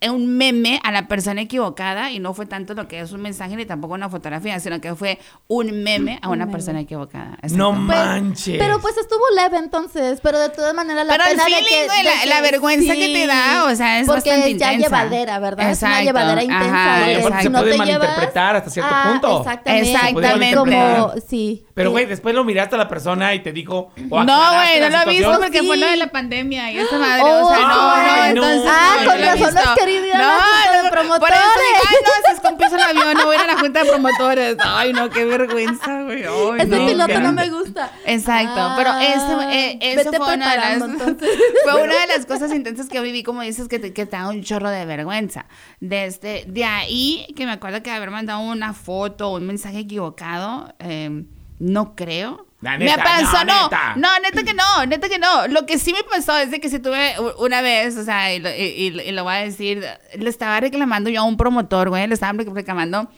un 0.00 0.36
meme 0.36 0.80
a 0.84 0.92
la 0.92 1.08
persona 1.08 1.40
equivocada 1.40 2.12
y 2.12 2.20
no 2.20 2.32
fue 2.32 2.46
tanto 2.46 2.74
lo 2.74 2.86
que 2.86 3.00
es 3.00 3.10
un 3.10 3.20
mensaje 3.20 3.56
ni 3.56 3.66
tampoco 3.66 3.94
una 3.94 4.08
fotografía, 4.08 4.60
sino 4.60 4.80
que 4.80 4.94
fue 4.94 5.18
un 5.48 5.82
meme 5.82 6.20
a 6.22 6.28
una 6.28 6.44
meme. 6.46 6.52
persona 6.52 6.80
equivocada. 6.80 7.36
No. 7.50 7.72
Pues, 7.74 7.84
manches. 7.86 8.58
Pero 8.58 8.80
pues 8.80 8.96
estuvo 8.96 9.22
leve 9.34 9.58
entonces, 9.58 10.20
pero 10.22 10.38
de 10.38 10.50
todas 10.50 10.72
maneras 10.72 11.04
la 11.04 11.12
Pero 11.14 11.24
el 11.24 11.30
pena 11.30 11.44
de 11.46 11.50
feeling, 11.50 11.66
que, 11.68 11.96
de 11.96 12.04
la- 12.04 12.26
la 12.36 12.40
vergüenza 12.42 12.94
que 12.94 13.12
te 13.12 13.26
da, 13.26 13.64
o 13.64 13.74
sea, 13.74 13.98
es 13.98 14.06
porque 14.06 14.30
bastante 14.30 14.50
es 14.52 14.58
ya 14.58 14.72
intensa. 14.72 14.98
llevadera, 15.04 15.38
¿verdad? 15.40 15.70
Es 15.70 15.82
una 15.82 16.02
llevadera 16.02 16.42
intensa. 16.44 16.66
ajá, 16.94 17.06
de 17.06 17.14
que 17.16 17.22
se 17.42 17.50
no 17.50 17.58
puede 17.58 17.72
te 17.72 17.78
llevas- 17.78 17.78
malinterpretar 17.78 18.56
hasta 18.56 18.70
cierto 18.70 18.94
Ah, 18.94 19.08
punto. 19.10 19.38
Exactamente. 19.40 19.90
Exactamente. 19.90 20.56
Como, 20.56 21.12
sí. 21.28 21.64
Pero, 21.74 21.90
güey, 21.90 22.06
después 22.06 22.34
lo 22.34 22.44
miraste 22.44 22.74
a 22.74 22.78
la 22.78 22.88
persona 22.88 23.34
y 23.34 23.40
te 23.42 23.52
dijo. 23.52 23.90
No, 23.96 24.08
güey, 24.08 24.80
no 24.80 24.88
lo 24.90 25.02
he 25.02 25.06
visto 25.08 25.38
porque 25.40 25.62
fue 25.62 25.76
lo 25.76 25.86
de 25.88 25.96
la 25.96 26.08
pandemia 26.08 26.70
y 26.72 26.78
esa 26.78 26.98
madre, 26.98 27.22
Oh, 27.24 27.46
o 27.46 27.48
sea, 27.54 27.58
no, 27.60 27.96
no, 27.96 27.96
no. 27.96 28.26
entonces 28.26 28.70
Ah, 28.72 28.96
con 29.04 29.20
razón 29.20 29.34
visto. 29.54 29.58
has 29.70 29.74
a 29.96 30.18
la 30.18 30.18
No, 30.18 30.82
no, 30.84 30.90
promotores. 30.90 31.18
Por 31.20 31.30
eso 31.30 31.88
ay, 31.88 31.96
no, 32.04 32.34
se 32.36 32.42
compuso 32.42 32.76
el 32.76 32.82
avión, 32.82 33.14
no 33.14 33.24
voy 33.26 33.36
a 33.36 33.38
ir 33.38 33.50
a 33.50 33.54
la 33.54 33.58
junta 33.60 33.82
de 33.84 33.90
promotores. 33.90 34.56
Ay, 34.64 34.92
no, 34.92 35.10
qué 35.10 35.24
vergüenza, 35.24 36.02
güey. 36.02 36.24
Ay, 36.24 36.60
Este 36.60 36.76
no, 36.76 36.86
piloto 36.86 37.06
qué- 37.12 37.18
no 37.20 37.32
me 37.32 37.48
gusta. 37.50 37.90
Exacto, 38.04 38.72
pero 38.76 38.98
ese, 38.98 39.56
eh, 39.56 39.78
eso 39.80 40.12
fue 40.12 40.34
una 40.34 40.50
de 40.52 40.56
las 40.56 40.82
entonces. 40.90 41.30
fue 41.64 41.82
una 41.82 42.00
de 42.00 42.06
las 42.08 42.26
cosas 42.26 42.52
intensas 42.52 42.88
que 42.88 43.00
viví, 43.00 43.22
como 43.22 43.42
dices, 43.42 43.68
que 43.68 43.78
te, 43.78 43.92
que 43.92 44.06
te 44.06 44.16
da 44.16 44.28
un 44.28 44.42
chorro 44.42 44.68
de 44.70 44.84
vergüenza. 44.84 45.46
Desde 45.80 46.44
de 46.46 46.64
ahí 46.64 47.26
que 47.36 47.46
me 47.46 47.52
acuerdo 47.52 47.82
que 47.82 47.90
haber 47.90 48.10
mandado 48.10 48.40
una 48.40 48.72
foto 48.74 49.28
o 49.30 49.36
un 49.36 49.46
mensaje 49.46 49.78
equivocado, 49.80 50.74
eh, 50.80 51.24
no 51.60 51.94
creo. 51.94 52.47
La 52.60 52.76
me 52.76 52.86
neta, 52.86 53.04
pasó, 53.04 53.44
no, 53.44 53.54
no, 53.54 53.62
neta. 53.64 53.94
no, 53.96 54.08
neta 54.20 54.42
que 54.42 54.52
no, 54.54 54.86
neta 54.86 55.08
que 55.08 55.18
no. 55.18 55.46
Lo 55.46 55.64
que 55.64 55.78
sí 55.78 55.92
me 55.92 56.02
pasó 56.02 56.36
es 56.38 56.50
de 56.50 56.58
que 56.60 56.68
si 56.68 56.80
tuve 56.80 57.14
una 57.38 57.60
vez, 57.62 57.96
o 57.96 58.04
sea, 58.04 58.34
y 58.34 58.40
lo, 58.40 58.48
y- 58.50 59.00
y- 59.06 59.12
lo 59.12 59.22
voy 59.22 59.34
a 59.34 59.38
decir, 59.38 59.84
le 60.18 60.28
estaba 60.28 60.58
reclamando 60.58 61.08
yo 61.08 61.20
a 61.20 61.24
un 61.24 61.36
promotor, 61.36 61.88
güey, 61.88 62.06
le 62.08 62.14
estaba 62.14 62.36
reclamando 62.52 63.08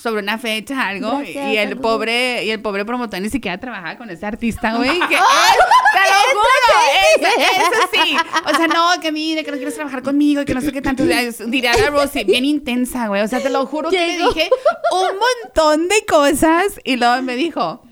sobre 0.00 0.22
una 0.22 0.38
fecha, 0.38 0.88
algo, 0.88 1.18
Gracias, 1.18 1.48
y 1.52 1.56
el 1.58 1.68
saludos. 1.70 1.82
pobre, 1.82 2.44
y 2.44 2.50
el 2.50 2.60
pobre 2.62 2.84
promotor 2.86 3.20
ni 3.20 3.28
siquiera 3.30 3.58
trabajaba 3.58 3.96
con 3.96 4.08
ese 4.10 4.24
artista, 4.24 4.74
güey. 4.76 4.98
que- 4.98 5.06
¡Te 5.08 6.02
lo 6.02 6.40
juro! 6.40 7.28
Eso, 7.28 7.28
eso 7.38 7.88
sí. 7.92 8.16
O 8.46 8.56
sea, 8.56 8.66
no, 8.66 9.00
que 9.00 9.12
mire, 9.12 9.44
que 9.44 9.50
no 9.50 9.56
quieres 9.58 9.74
trabajar 9.74 10.02
conmigo, 10.02 10.44
que 10.46 10.54
no 10.54 10.60
sé 10.62 10.72
qué 10.72 10.80
tanto. 10.82 11.04
Diría 11.04 11.72
la 11.76 11.90
Rosy, 11.90 12.24
bien 12.24 12.44
intensa, 12.46 13.08
güey. 13.08 13.22
O 13.22 13.28
sea, 13.28 13.40
te 13.42 13.50
lo 13.50 13.64
juro 13.66 13.90
que 13.90 13.98
le 14.06 14.16
dije 14.18 14.50
un 14.92 15.08
montón 15.18 15.88
de 15.88 16.04
cosas, 16.06 16.78
y 16.84 16.96
luego 16.96 17.20
me 17.22 17.36
dijo, 17.36 17.82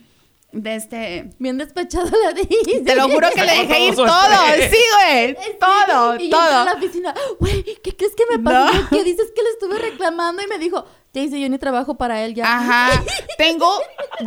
de 0.55 0.75
este... 0.77 1.31
Bien 1.39 1.59
despechada 1.59 2.11
la 2.25 2.33
dice. 2.33 2.81
Te 2.85 2.95
lo 2.97 3.09
juro 3.09 3.29
que 3.35 3.45
le 3.45 3.53
dejé 3.59 3.81
ir 3.87 3.95
todo 3.95 4.07
todo. 4.07 4.37
Sí, 4.71 4.77
güey. 5.03 5.37
Todo, 5.61 6.17
y 6.17 6.31
yo 6.31 6.39
entré 6.39 6.39
a 6.39 6.49
todo. 6.51 6.65
la 6.65 6.73
oficina, 6.75 7.15
güey, 7.41 7.63
¿qué 7.83 7.97
crees 7.97 8.15
que 8.15 8.25
me 8.31 8.43
pasó? 8.43 8.73
No. 8.73 8.89
¿Qué 8.91 9.05
dices 9.05 9.33
que 9.35 9.43
le 9.43 9.51
estuve 9.51 9.79
reclamando? 9.79 10.43
Y 10.43 10.47
me 10.47 10.59
dijo, 10.59 10.85
Daisy, 11.13 11.41
yo 11.41 11.49
ni 11.49 11.59
trabajo 11.59 11.97
para 11.97 12.23
él 12.25 12.35
ya. 12.35 12.45
Ajá. 12.45 12.91
Tengo 13.39 13.69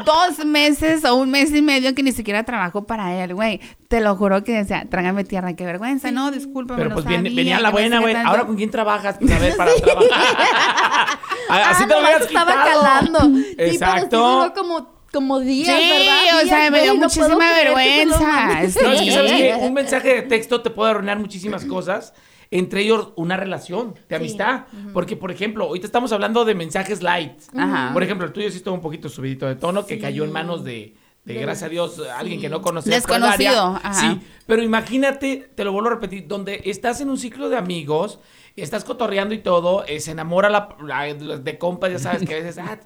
dos 0.05 0.46
meses 0.46 1.03
o 1.05 1.15
un 1.15 1.29
mes 1.31 1.51
y 1.53 1.62
medio 1.62 1.93
que 1.96 2.03
ni 2.03 2.12
siquiera 2.13 2.43
trabajo 2.43 2.86
para 2.86 3.24
él, 3.24 3.34
güey. 3.36 3.60
Te 3.89 4.00
lo 4.01 4.15
juro 4.15 4.43
que 4.43 4.53
decía, 4.53 4.86
trágame 4.89 5.24
tierra, 5.24 5.53
qué 5.55 5.65
vergüenza. 5.65 6.12
No, 6.12 6.31
discúlpame. 6.31 6.77
Pero 6.77 6.89
no 6.89 6.96
pues 6.96 7.03
sabía, 7.05 7.22
venía 7.22 7.57
que 7.57 7.62
la 7.63 7.69
no 7.69 7.74
buena, 7.74 8.00
güey. 8.00 8.15
Ahora 8.15 8.46
con 8.46 8.55
quién 8.55 8.72
trabajas, 8.72 9.17
pues 9.19 9.31
a 9.31 9.39
ver, 9.39 9.55
para 9.57 9.74
trabajar. 9.75 10.38
Así 11.50 11.84
Ah, 11.84 11.88
te 11.88 11.93
lo 11.93 11.96
nomás 11.96 12.03
hubieras 12.03 12.27
estaba 12.27 12.51
quitado. 12.51 12.81
calando. 12.81 13.19
Sí, 13.22 13.53
pero 13.57 13.69
sí 13.69 13.75
Exacto. 13.75 14.53
como, 14.55 14.96
como 15.17 15.39
días, 15.39 15.67
Sí, 15.79 15.89
¿verdad? 15.89 16.17
o 16.39 16.43
Días, 16.43 16.50
sea, 16.50 16.71
me 16.71 16.81
dio 16.81 16.93
no 16.93 17.00
muchísima 17.01 17.27
que 17.53 17.63
vergüenza. 17.65 18.19
mandé. 18.19 18.69
Sí. 18.71 18.79
No, 18.83 18.91
es 18.93 19.01
que 19.01 19.12
sabes 19.12 19.31
que 19.33 19.55
un 19.62 19.74
mensaje 19.81 20.13
de 20.15 20.21
texto 20.24 20.62
te 20.62 20.69
puede 20.69 20.91
arruinar 20.91 21.19
muchísimas 21.19 21.65
cosas. 21.65 22.13
Entre 22.50 22.81
ellos, 22.81 23.09
una 23.17 23.36
relación 23.36 23.95
de 24.07 24.15
amistad. 24.15 24.65
Porque, 24.93 25.17
por 25.17 25.31
ejemplo, 25.31 25.65
ahorita 25.65 25.86
estamos 25.86 26.13
hablando 26.13 26.45
de 26.45 26.55
mensajes 26.55 27.03
light. 27.03 27.33
Ajá. 27.55 27.91
Por 27.91 28.03
ejemplo, 28.03 28.25
el 28.25 28.31
tuyo 28.31 28.50
sí 28.50 28.57
estuvo 28.57 28.74
un 28.74 28.79
poquito 28.81 29.09
subidito 29.09 29.45
de 29.47 29.55
tono, 29.55 29.86
que 29.86 30.00
cayó 30.00 30.24
en 30.24 30.31
manos 30.31 30.63
de, 30.63 30.95
de, 31.25 31.33
De- 31.33 31.41
gracias 31.41 31.63
a 31.63 31.69
Dios, 31.69 32.01
alguien 32.17 32.38
sí. 32.39 32.43
que 32.43 32.50
no 32.50 32.62
conocía. 32.62 32.95
Desconocido, 32.95 33.77
ajá. 33.83 33.93
Sí, 33.93 34.21
pero 34.45 34.63
imagínate, 34.63 35.50
te 35.55 35.63
lo 35.65 35.74
vuelvo 35.74 35.89
a 35.89 35.93
repetir, 35.95 36.25
donde 36.25 36.62
estás 36.63 37.01
en 37.01 37.09
un 37.09 37.17
ciclo 37.17 37.50
de 37.50 37.57
amigos, 37.57 38.19
estás 38.55 38.86
cotorreando 38.86 39.33
y 39.36 39.39
todo, 39.39 39.83
eh, 39.86 40.00
se 40.00 40.12
enamora 40.12 40.50
la, 40.50 40.69
la- 40.81 41.13
de 41.38 41.57
compas, 41.57 41.91
ya 41.91 42.00
sabes 42.00 42.24
que 42.25 42.33
a 42.33 42.38
veces, 42.38 42.57
ah, 42.63 42.79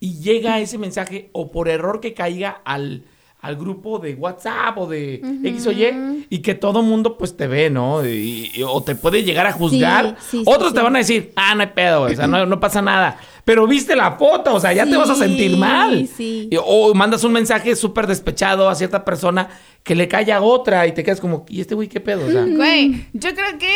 y 0.00 0.20
llega 0.20 0.60
ese 0.60 0.78
mensaje, 0.78 1.30
o 1.32 1.50
por 1.50 1.68
error 1.68 2.00
que 2.00 2.12
caiga 2.14 2.60
al, 2.64 3.04
al 3.40 3.56
grupo 3.56 3.98
de 3.98 4.14
WhatsApp 4.14 4.76
o 4.78 4.86
de 4.86 5.20
X 5.44 5.66
o 5.68 5.72
Y, 5.72 6.26
y 6.30 6.38
que 6.40 6.54
todo 6.54 6.82
mundo 6.82 7.16
pues 7.16 7.36
te 7.36 7.46
ve, 7.46 7.70
¿no? 7.70 8.04
Y- 8.06 8.50
y- 8.54 8.62
o 8.62 8.82
te 8.82 8.94
puede 8.94 9.22
llegar 9.22 9.46
a 9.46 9.52
juzgar. 9.52 10.16
sí, 10.20 10.38
sí, 10.38 10.42
Otros 10.46 10.72
te 10.72 10.80
sí. 10.80 10.84
van 10.84 10.96
a 10.96 10.98
decir, 10.98 11.32
ah, 11.36 11.54
no 11.54 11.60
hay 11.62 11.68
pedo, 11.68 12.02
o 12.02 12.08
sea, 12.10 12.26
no, 12.26 12.44
no 12.46 12.58
pasa 12.60 12.82
nada. 12.82 13.18
Pero 13.44 13.66
viste 13.68 13.94
la 13.94 14.12
foto, 14.12 14.54
o 14.54 14.60
sea, 14.60 14.72
ya 14.72 14.84
te 14.86 14.96
vas 14.96 15.08
a 15.10 15.14
sentir 15.14 15.56
mal. 15.56 16.08
sí. 16.08 16.48
Y- 16.50 16.56
o 16.62 16.92
mandas 16.94 17.22
un 17.24 17.32
mensaje 17.32 17.76
súper 17.76 18.06
despechado 18.06 18.68
a 18.68 18.74
cierta 18.74 19.04
persona 19.04 19.48
que 19.84 19.94
le 19.94 20.08
cae 20.08 20.32
a 20.32 20.42
otra 20.42 20.84
y 20.88 20.92
te 20.92 21.04
quedas 21.04 21.20
como, 21.20 21.46
¿y 21.48 21.60
este 21.60 21.76
güey 21.76 21.86
qué 21.88 22.00
pedo? 22.00 22.26
O 22.26 22.30
sea, 22.30 22.44
Güey, 22.44 23.06
yo 23.12 23.32
creo 23.34 23.56
que. 23.58 23.72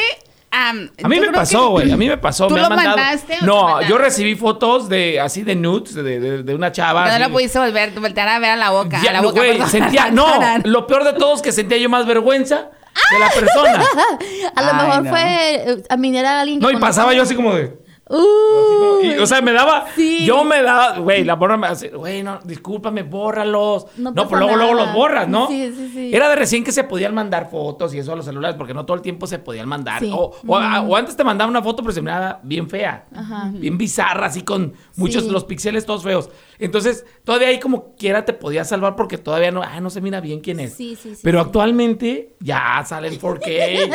A 0.52 0.72
mí 1.08 1.20
me 1.20 1.30
pasó, 1.32 1.70
güey. 1.70 1.92
A 1.92 1.96
mí 1.96 2.08
me 2.08 2.18
pasó. 2.18 2.48
¿Tú 2.48 2.54
me 2.54 2.60
lo 2.60 2.66
han 2.66 2.74
mandado- 2.76 2.96
mandaste 2.96 3.38
o 3.42 3.46
No, 3.46 3.82
yo 3.82 3.98
recibí 3.98 4.34
fotos 4.34 4.88
de 4.88 5.20
así 5.20 5.42
de 5.42 5.54
nudes 5.54 5.94
de, 5.94 6.02
de- 6.20 6.42
de 6.42 6.54
una 6.54 6.72
chava. 6.72 7.10
No 7.10 7.18
la 7.18 7.28
pudiste 7.28 7.58
volver, 7.58 7.90
voltear 7.98 8.28
a 8.28 8.38
ver 8.38 8.50
a 8.50 8.56
la 8.56 8.70
boca. 8.70 9.00
Ya, 9.02 9.10
a 9.10 9.12
la 9.14 9.20
no, 9.20 9.28
boca, 9.28 9.40
güey, 9.40 9.52
perdón, 9.52 9.70
sentía, 9.70 10.10
no, 10.10 10.26
lo 10.64 10.86
peor 10.86 11.04
de 11.04 11.12
todo 11.14 11.34
es 11.34 11.42
que 11.42 11.52
sentía 11.52 11.78
yo 11.78 11.88
más 11.88 12.04
vergüenza 12.06 12.70
de 13.12 13.18
la 13.18 13.30
persona. 13.30 13.84
A 14.56 14.62
lo 14.62 14.70
Ay, 14.72 14.76
mejor 14.86 15.02
no. 15.04 15.10
fue. 15.10 15.22
eh, 15.54 15.82
A 15.88 15.96
mí 15.96 16.16
era 16.16 16.40
alguien 16.40 16.58
que. 16.58 16.64
No, 16.66 16.70
y 16.72 16.76
pasaba 16.76 17.14
yo 17.14 17.22
así 17.22 17.34
como 17.36 17.54
de. 17.54 17.78
Uh, 18.10 19.02
y, 19.04 19.18
o 19.18 19.26
sea, 19.26 19.40
me 19.40 19.52
daba. 19.52 19.86
Sí. 19.94 20.24
Yo 20.24 20.42
me 20.44 20.62
daba. 20.62 20.98
Güey, 20.98 21.24
la 21.24 21.34
borra 21.36 21.56
me 21.56 21.68
hace. 21.68 21.88
Güey, 21.90 22.22
no, 22.22 22.40
discúlpame, 22.44 23.02
bórralos. 23.04 23.86
No 23.96 24.10
No, 24.10 24.28
pues 24.28 24.40
luego, 24.40 24.56
luego 24.56 24.74
los 24.74 24.92
borras, 24.92 25.28
¿no? 25.28 25.46
Sí, 25.46 25.72
sí, 25.76 25.90
sí. 25.94 26.10
Era 26.14 26.28
de 26.28 26.36
recién 26.36 26.64
que 26.64 26.72
se 26.72 26.84
podían 26.84 27.14
mandar 27.14 27.50
fotos 27.50 27.94
y 27.94 27.98
eso 27.98 28.12
a 28.12 28.16
los 28.16 28.24
celulares, 28.24 28.56
porque 28.56 28.74
no 28.74 28.84
todo 28.84 28.96
el 28.96 29.02
tiempo 29.02 29.26
se 29.26 29.38
podían 29.38 29.68
mandar. 29.68 30.00
Sí. 30.00 30.10
O, 30.12 30.32
o- 30.46 30.56
o 30.58 30.96
antes 30.96 31.16
te 31.16 31.22
mandaba 31.24 31.48
una 31.50 31.62
foto, 31.62 31.82
pero 31.82 31.92
se 31.92 32.02
miraba 32.02 32.40
bien 32.42 32.68
fea. 32.68 33.06
Ajá. 33.14 33.50
Bien 33.54 33.78
bizarra, 33.78 34.26
así 34.26 34.42
con 34.42 34.74
muchos 34.96 35.24
Sí. 35.24 35.30
los 35.30 35.44
píxeles 35.44 35.86
todos 35.86 36.02
feos. 36.02 36.30
Entonces, 36.60 37.04
todavía 37.24 37.48
ahí 37.48 37.58
como 37.58 37.94
quiera 37.96 38.24
te 38.24 38.32
podías 38.32 38.68
salvar 38.68 38.94
porque 38.96 39.18
todavía 39.18 39.50
no, 39.50 39.62
ah, 39.62 39.80
no 39.80 39.90
se 39.90 40.00
mira 40.00 40.20
bien 40.20 40.40
quién 40.40 40.60
es. 40.60 40.74
Sí, 40.74 40.96
sí, 41.00 41.14
sí, 41.14 41.20
Pero 41.22 41.40
actualmente 41.40 42.34
ya 42.40 42.84
salen 42.86 43.18
4K, 43.18 43.90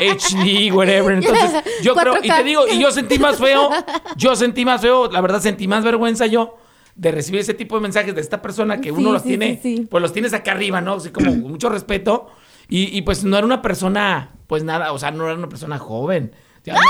HD, 0.00 0.72
whatever. 0.74 1.14
Entonces, 1.14 1.62
yo 1.82 1.94
creo, 1.94 2.16
y 2.22 2.28
4K. 2.28 2.36
te 2.36 2.44
digo, 2.44 2.68
y 2.68 2.80
yo 2.80 2.90
sentí 2.90 3.18
más 3.18 3.38
feo, 3.38 3.70
yo 4.16 4.34
sentí 4.34 4.64
más 4.64 4.80
feo, 4.80 5.10
la 5.10 5.20
verdad 5.20 5.40
sentí 5.40 5.68
más 5.68 5.84
vergüenza 5.84 6.26
yo 6.26 6.56
de 6.98 7.12
recibir 7.12 7.40
ese 7.40 7.54
tipo 7.54 7.76
de 7.76 7.82
mensajes 7.82 8.14
de 8.14 8.20
esta 8.20 8.42
persona 8.42 8.80
que 8.80 8.90
uno 8.90 9.12
los 9.12 9.22
tiene, 9.22 9.86
pues 9.88 10.02
los 10.02 10.12
tienes 10.12 10.34
acá 10.34 10.50
arriba, 10.50 10.80
¿no? 10.80 10.94
Así 10.94 11.10
como 11.10 11.30
mucho 11.32 11.68
respeto. 11.68 12.28
Y, 12.68 12.96
y, 12.96 13.02
pues 13.02 13.24
no 13.24 13.38
era 13.38 13.46
una 13.46 13.62
persona, 13.62 14.32
pues 14.46 14.62
nada, 14.62 14.92
o 14.92 14.98
sea, 14.98 15.10
no 15.10 15.24
era 15.24 15.34
una 15.34 15.48
persona 15.48 15.78
joven. 15.78 16.32
Era 16.64 16.76
una, 16.76 16.86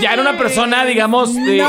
ya 0.00 0.12
era 0.12 0.22
una 0.22 0.36
persona, 0.36 0.84
digamos, 0.84 1.34
de, 1.34 1.58
eh, 1.58 1.62
eh, 1.62 1.66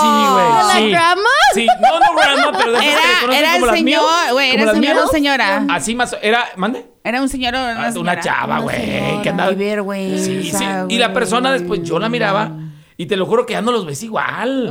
sí, 0.00 0.06
güey. 0.32 0.46
¿De 0.46 0.62
la 0.64 0.74
sí. 0.76 0.90
grandma? 0.90 1.28
Sí, 1.54 1.66
no, 1.80 2.00
no 2.00 2.14
grandma, 2.20 2.58
pero 2.58 2.72
de 2.72 2.78
esas 2.88 3.00
que 3.20 3.26
le 3.26 3.38
Era, 3.38 3.52
conocen 3.52 3.52
era 3.52 3.52
como 3.52 3.66
el 3.66 3.72
las 3.72 3.82
mías, 3.82 4.00
señor, 4.00 4.32
güey, 4.32 4.50
como 4.50 4.62
era 4.62 4.64
las 4.64 4.74
señor 4.74 4.94
mías. 4.94 5.04
o 5.04 5.08
señora. 5.12 5.64
Así 5.68 5.94
más, 5.94 6.16
era, 6.22 6.44
mande. 6.56 6.86
Era 7.02 7.20
un 7.22 7.28
señor 7.28 7.54
o 7.54 7.58
una, 7.58 7.86
Ah, 7.86 7.92
Una 7.96 8.20
chava, 8.20 8.58
güey, 8.60 9.22
que 9.22 9.28
andaba. 9.30 9.50
Vergüenza, 9.52 10.24
Sí, 10.24 10.50
sí. 10.52 10.64
Y 10.88 10.98
la 10.98 11.12
persona 11.12 11.50
después, 11.52 11.82
yo 11.82 11.98
la 11.98 12.08
miraba 12.08 12.50
y 12.96 13.06
te 13.06 13.16
lo 13.16 13.26
juro 13.26 13.46
que 13.46 13.54
ya 13.54 13.62
no 13.62 13.72
los 13.72 13.86
ves 13.86 14.02
igual. 14.02 14.68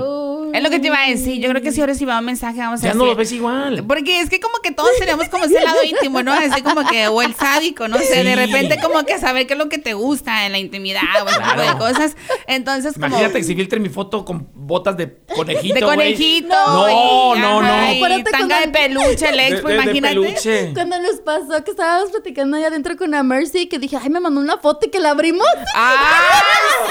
Es 0.53 0.63
lo 0.63 0.69
que 0.69 0.79
te 0.79 0.87
iba 0.87 1.01
a 1.03 1.09
decir. 1.09 1.41
Yo 1.41 1.49
creo 1.49 1.61
que 1.61 1.71
si 1.71 1.79
ahora 1.81 1.93
recibía 1.93 2.17
un 2.19 2.25
mensaje, 2.25 2.59
vamos 2.59 2.79
a 2.81 2.83
ya 2.83 2.87
decir. 2.89 2.99
no 2.99 3.05
los 3.05 3.17
ves 3.17 3.31
igual. 3.31 3.83
Porque 3.87 4.19
es 4.21 4.29
que 4.29 4.39
como 4.39 4.57
que 4.59 4.71
todos 4.71 4.89
tenemos 4.99 5.27
como 5.29 5.45
ese 5.45 5.59
lado 5.61 5.83
íntimo, 5.83 6.23
¿no? 6.23 6.31
Así 6.33 6.61
como 6.61 6.87
que, 6.87 7.07
o 7.07 7.21
el 7.21 7.35
sádico, 7.35 7.87
no 7.87 7.97
sé, 7.97 8.23
de 8.23 8.29
Sí. 8.29 8.35
repente 8.35 8.77
como 8.81 9.03
que 9.05 9.17
saber 9.19 9.47
qué 9.47 9.53
es 9.53 9.59
lo 9.59 9.69
que 9.69 9.77
te 9.77 9.93
gusta 9.93 10.45
en 10.45 10.51
la 10.51 10.57
intimidad 10.59 11.01
o 11.23 11.27
ese 11.27 11.37
tipo 11.37 11.49
de 11.49 11.55
Claro. 11.63 11.77
cosas. 11.79 12.15
Entonces 12.47 12.93
como... 12.93 13.07
Imagínate 13.07 13.39
que 13.39 13.43
si 13.43 13.55
filtre 13.55 13.79
mi 13.79 13.89
foto 13.89 14.25
con 14.25 14.47
botas 14.53 14.97
de 14.97 15.17
conejito. 15.35 15.73
De 15.75 15.81
güey. 15.81 15.95
conejito. 15.97 16.55
No, 16.67 16.89
y, 16.89 17.39
no, 17.39 17.61
no. 17.61 17.67
ajá, 17.67 17.93
y 17.93 17.97
Acuérdate 17.97 18.31
tanga 18.31 18.59
de 18.61 18.71
cuando- 18.71 18.99
peluche, 19.01 19.29
el 19.29 19.37
De- 19.37 19.47
expo, 19.47 19.67
de- 19.67 19.73
de 19.75 19.81
imagínate. 19.83 20.15
peluche. 20.15 20.71
Cuando 20.73 20.99
nos 21.01 21.15
pasó 21.21 21.63
que 21.63 21.71
estábamos 21.71 22.11
platicando 22.11 22.57
allá 22.57 22.67
adentro 22.67 22.95
con 22.97 23.11
la 23.11 23.23
Mercy, 23.23 23.67
que 23.67 23.79
dije, 23.79 23.97
ay, 24.01 24.09
me 24.09 24.19
mandó 24.19 24.39
una 24.41 24.57
foto 24.57 24.85
y 24.87 24.89
que 24.89 24.99
la 24.99 25.11
abrimos. 25.11 25.47
¡Ah, 25.75 26.41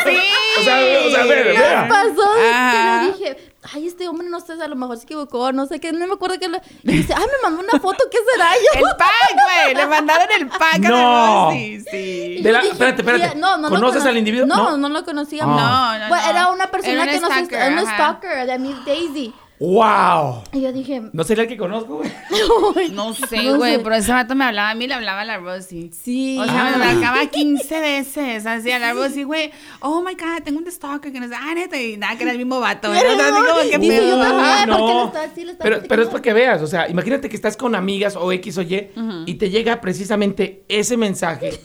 sí! 0.05 0.11
O 0.59 0.61
sea, 0.63 0.77
o 1.07 1.11
sea, 1.11 1.23
a 1.23 1.27
ver, 1.27 1.53
¿Qué 1.53 1.59
vea. 1.59 1.83
nos 1.83 1.89
pasó? 1.89 2.31
Ajá. 2.53 2.73
Que 2.73 3.07
le 3.07 3.13
dije, 3.13 3.53
ay, 3.75 3.87
este 3.87 4.09
hombre 4.09 4.29
no 4.29 4.41
sé, 4.41 4.53
a 4.55 4.69
lo 4.69 4.77
mejor 4.77 4.97
se 4.97 5.05
equivocó, 5.05 5.53
no 5.53 5.67
sé 5.67 5.81
qué, 5.81 5.93
no 5.93 6.07
me 6.07 6.15
acuerdo 6.15 6.39
que 6.39 6.49
le... 6.49 6.61
Y 6.83 6.93
dice, 6.99 7.15
ay, 7.17 7.25
me 7.25 7.43
mandó 7.51 7.63
una 7.69 7.81
foto, 7.81 8.05
¿qué 8.11 8.19
será 8.33 8.53
yo? 8.55 8.81
El 8.89 8.97
pack, 8.97 9.35
güey. 9.35 9.75
Le 9.75 9.87
mandaron 9.87 10.27
el 10.39 10.49
pack 10.49 10.75
a 10.77 10.89
No. 10.89 11.47
la 11.51 11.53
Sí, 11.53 11.81
sí. 11.91 12.41
De 12.43 12.53
la- 12.53 12.61
dije, 12.61 12.73
espérate, 12.73 13.03
espérate. 13.03 13.35
"Mira, 13.35 13.35
no, 13.35 13.57
no 13.57 13.69
lo 13.69 13.75
¿Conoces 13.77 13.99
cono- 14.01 14.11
al 14.11 14.17
individuo? 14.19 14.47
No, 14.47 14.71
No. 14.71 14.77
no, 14.77 14.89
lo 14.89 15.05
conocíamos. 15.05 15.61
No, 15.61 15.99
no, 15.99 16.09
Bueno, 16.09 16.25
no. 16.25 16.31
Era 16.31 16.51
una 16.51 16.71
persona 16.71 16.93
Era 16.95 17.03
un 17.05 17.09
que 17.09 17.21
nos... 17.21 17.31
stalker, 17.31 17.73
Un 17.73 17.79
ajá. 17.79 17.95
stalker 17.95 18.47
de 18.47 18.59
mi 18.59 18.75
Daisy. 18.87 19.35
¡Wow! 19.61 20.43
Y 20.53 20.61
yo 20.61 20.73
dije, 20.73 21.03
No 21.13 21.25
sería 21.25 21.43
el 21.43 21.49
que 21.49 21.57
conozco, 21.57 21.97
güey. 21.97 22.11
No 22.93 23.13
sé, 23.13 23.43
No 23.43 23.57
güey, 23.57 23.75
sé. 23.77 23.81
pero 23.81 23.95
ese 23.97 24.13
rato 24.13 24.35
me 24.37 24.45
hablaba 24.45 24.71
a 24.71 24.75
mí, 24.75 24.87
le 24.87 24.95
hablaba 24.95 25.23
a 25.23 25.25
la 25.25 25.39
Rosy. 25.39 25.91
sí. 25.93 26.39
O 26.39 26.45
sea, 26.45 26.69
Ah. 26.69 26.77
me 26.79 26.85
marcaba 26.95 27.27
15 27.31 27.81
veces, 27.81 28.47
así 28.47 28.71
a 28.71 28.79
la 28.79 28.93
Rosy, 28.93 29.25
güey, 29.25 29.51
oh 29.81 30.01
my 30.01 30.15
god, 30.15 30.43
tengo 30.45 30.59
un 30.61 30.71
stalker 30.71 31.11
que 31.13 31.19
no 31.21 31.29
sé, 31.29 31.35
ah, 31.37 31.55
neta, 31.55 31.81
y 31.81 31.97
nada, 31.97 32.17
que 32.17 32.23
era 32.23 32.33
el 32.33 32.39
mismo 32.39 32.61
vato. 32.61 32.91
Pero 32.93 33.11
Así 33.11 33.19
no, 33.19 33.47
como 33.47 33.63
yo 33.63 33.71
también. 33.71 34.03
Ah, 34.31 34.65
porque 34.69 34.81
lo 34.81 34.95
lo 34.95 35.05
estaba 35.07 35.27
pero, 35.35 35.57
pero 35.59 35.75
es 35.77 35.87
platicando. 35.89 36.11
para 36.11 36.23
que 36.23 36.33
veas, 36.33 36.63
o 36.63 36.67
sea, 36.67 36.89
imagínate 36.89 37.29
que 37.29 37.37
estás 37.37 37.57
con 37.57 37.75
amigas 37.75 38.15
o 38.17 38.31
X 38.33 38.59
o 38.59 38.63
Y 38.63 38.89
y 39.27 39.35
te 39.35 39.51
llega 39.51 39.81
precisamente 39.81 40.65
ese 40.69 40.97
mensaje. 40.97 41.51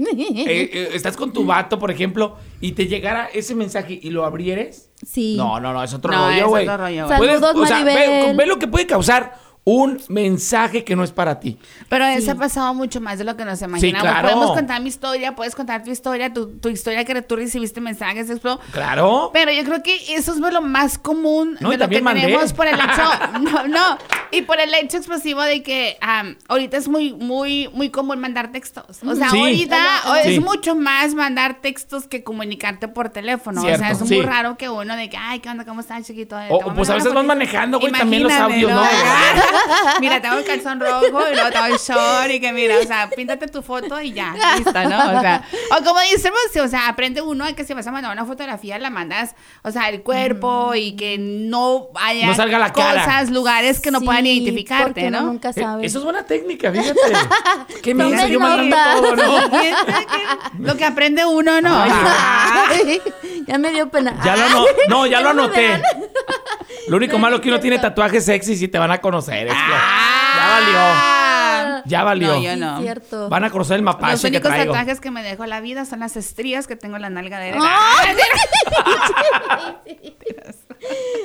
Eh, 0.00 0.70
eh, 0.72 0.88
estás 0.94 1.16
con 1.16 1.32
tu 1.32 1.44
vato, 1.44 1.78
por 1.78 1.90
ejemplo, 1.90 2.36
y 2.60 2.72
te 2.72 2.86
llegara 2.86 3.28
ese 3.32 3.54
mensaje 3.54 3.98
y 4.02 4.10
lo 4.10 4.24
abrieres. 4.24 4.87
Sí. 5.06 5.36
No, 5.36 5.60
no, 5.60 5.72
no, 5.72 5.82
es 5.84 5.94
otro 5.94 6.10
No, 6.12 6.28
es 6.30 6.36
rollo, 6.36 6.48
güey. 6.48 6.64
otro 6.68 6.76
rollo, 6.76 7.06
güey. 7.06 7.18
Puedes- 7.18 7.40
Saludos, 7.40 7.62
o 7.62 7.66
sea, 7.66 7.84
ve, 7.84 8.32
ve 8.36 8.46
lo 8.46 8.58
que 8.58 8.66
puede 8.68 8.86
causar 8.86 9.36
un 9.70 10.00
mensaje 10.08 10.82
que 10.82 10.96
no 10.96 11.04
es 11.04 11.12
para 11.12 11.40
ti. 11.40 11.58
Pero 11.90 12.06
eso 12.06 12.30
ha 12.30 12.34
pasado 12.36 12.72
mucho 12.72 13.02
más 13.02 13.18
de 13.18 13.24
lo 13.24 13.36
que 13.36 13.44
nos 13.44 13.60
imaginamos. 13.60 14.00
claro. 14.08 14.28
Podemos 14.28 14.52
contar 14.56 14.80
mi 14.80 14.88
historia, 14.88 15.34
puedes 15.36 15.54
contar 15.54 15.84
tu 15.84 15.90
historia, 15.90 16.32
tu, 16.32 16.56
tu 16.58 16.70
historia 16.70 17.04
que 17.04 17.20
tú 17.20 17.36
recibiste 17.36 17.80
mensajes, 17.82 18.30
explo. 18.30 18.58
Claro. 18.72 19.30
Pero 19.34 19.52
yo 19.52 19.62
creo 19.64 19.82
que 19.82 20.14
eso 20.14 20.32
es 20.32 20.38
lo 20.38 20.62
más 20.62 20.96
común 20.96 21.58
No, 21.60 21.68
y 21.72 21.76
de 21.76 21.84
lo 21.84 21.88
que 21.90 22.00
mandé. 22.00 22.22
tenemos 22.22 22.54
por 22.54 22.66
el 22.66 22.76
hecho, 22.76 23.02
no, 23.40 23.68
no, 23.68 23.98
y 24.30 24.40
por 24.42 24.58
el 24.58 24.72
hecho 24.74 24.96
explosivo 24.96 25.42
de 25.42 25.62
que 25.62 25.98
am, 26.00 26.36
ahorita 26.48 26.78
es 26.78 26.88
muy, 26.88 27.12
muy, 27.12 27.68
muy 27.74 27.90
común 27.90 28.18
mandar 28.20 28.50
textos. 28.52 28.98
O 29.06 29.14
sea, 29.16 29.28
Sí. 29.30 29.38
ahorita 29.38 29.78
es 30.24 30.34
Sí. 30.34 30.40
mucho 30.40 30.76
más 30.76 31.14
mandar 31.14 31.60
textos 31.60 32.06
que 32.06 32.22
comunicarte 32.22 32.88
por 32.88 33.10
teléfono. 33.10 33.60
o 33.60 33.64
Cierto, 33.64 33.80
sea, 33.82 33.90
es 33.92 33.98
sí. 33.98 34.14
muy 34.16 34.22
raro 34.24 34.56
que 34.56 34.68
uno 34.70 34.96
de 34.96 35.10
que, 35.10 35.16
ay, 35.18 35.40
¿qué 35.40 35.50
onda? 35.50 35.64
¿Cómo 35.66 35.80
estás, 35.80 36.06
chiquito? 36.06 36.36
O, 36.48 36.72
pues 36.74 36.88
a 36.88 36.94
veces 36.94 37.12
vas 37.12 37.14
fotito". 37.14 37.22
manejando, 37.24 37.78
güey, 37.80 37.92
también 37.92 38.22
los 38.22 38.32
audios, 38.32 38.70
¿no? 38.70 38.82
Mira, 40.00 40.20
tengo 40.20 40.36
el 40.38 40.44
calzón 40.44 40.80
rojo 40.80 41.04
y 41.30 41.34
luego 41.34 41.50
tengo 41.50 41.66
el 41.66 41.78
short 41.78 42.30
y 42.30 42.40
que 42.40 42.52
mira, 42.52 42.76
o 42.78 42.86
sea, 42.86 43.08
píntate 43.10 43.46
tu 43.48 43.62
foto 43.62 44.00
y 44.00 44.12
ya, 44.12 44.34
listo, 44.56 44.72
¿no? 44.72 45.18
O 45.18 45.20
sea, 45.20 45.42
o 45.78 45.84
como 45.84 46.00
dice 46.00 46.30
Rosy, 46.30 46.60
o 46.60 46.68
sea, 46.68 46.88
aprende 46.88 47.20
uno 47.22 47.44
a 47.44 47.52
que 47.52 47.64
si 47.64 47.74
vas 47.74 47.86
a 47.86 47.90
mandar 47.92 48.12
una 48.12 48.24
fotografía, 48.24 48.78
la 48.78 48.90
mandas, 48.90 49.34
o 49.62 49.70
sea, 49.70 49.88
el 49.88 50.02
cuerpo 50.02 50.74
y 50.74 50.96
que 50.96 51.16
no 51.18 51.88
haya 51.94 52.26
No 52.26 52.34
salga 52.34 52.58
la 52.58 52.72
cara. 52.72 53.04
cosas, 53.04 53.30
lugares 53.30 53.80
que 53.80 53.90
no 53.90 54.00
Sí, 54.00 54.04
puedan 54.06 54.26
identificarte, 54.26 55.10
¿no? 55.10 55.22
nunca 55.22 55.50
Eh, 55.50 55.54
sabe. 55.54 55.86
Eso 55.86 55.98
es 55.98 56.04
buena 56.04 56.24
técnica, 56.24 56.70
fíjate. 56.72 56.98
Qué 57.82 57.92
Tomen 57.92 58.10
menso 58.10 58.26
yo 58.28 58.40
mandando 58.40 58.76
nota. 58.76 58.94
todo, 58.94 59.16
¿no? 59.16 60.64
Lo 60.66 60.76
que 60.76 60.84
aprende 60.84 61.24
uno, 61.24 61.60
¿no? 61.60 61.70
Ay, 61.82 63.00
ya 63.46 63.58
me 63.58 63.70
dio 63.70 63.88
pena. 63.88 64.14
Ya 64.24 64.36
lo 64.36 64.44
ano- 64.44 64.64
no, 64.88 65.06
ya 65.06 65.20
lo 65.20 65.32
no 65.34 65.48
me 65.48 65.66
anoté. 65.66 65.82
Lo 66.88 66.96
único 66.96 67.18
malo 67.18 67.36
es 67.36 67.42
que 67.42 67.48
uno 67.48 67.60
tiene 67.60 67.78
tatuajes 67.78 68.24
sexy 68.24 68.52
y 68.64 68.68
te 68.68 68.78
van 68.78 68.90
a 68.90 68.98
conocer. 68.98 69.37
Es 69.46 69.52
que 69.54 69.60
Ah. 69.74 70.34
ya 70.36 70.48
valió. 70.48 71.82
Ya 71.84 72.02
valió. 72.04 72.28
No, 72.34 72.40
yo 72.42 72.50
Sí, 72.52 72.56
no. 72.60 72.80
cierto. 72.80 73.28
Van 73.28 73.44
a 73.44 73.50
cruzar 73.50 73.78
el 73.78 73.84
Los 73.84 73.94
mapache 73.94 74.20
que 74.22 74.36
únicos 74.36 74.50
traigo. 74.50 74.72
tatuajes 74.72 75.00
que 75.00 75.10
me 75.10 75.22
dejó 75.22 75.46
la 75.46 75.60
vida 75.60 75.84
son 75.84 76.00
las 76.00 76.16
estrías 76.16 76.66
que 76.66 76.76
tengo 76.76 76.96
en 76.96 77.02
la 77.02 77.10
nalga 77.10 77.38
derecha. 77.38 77.64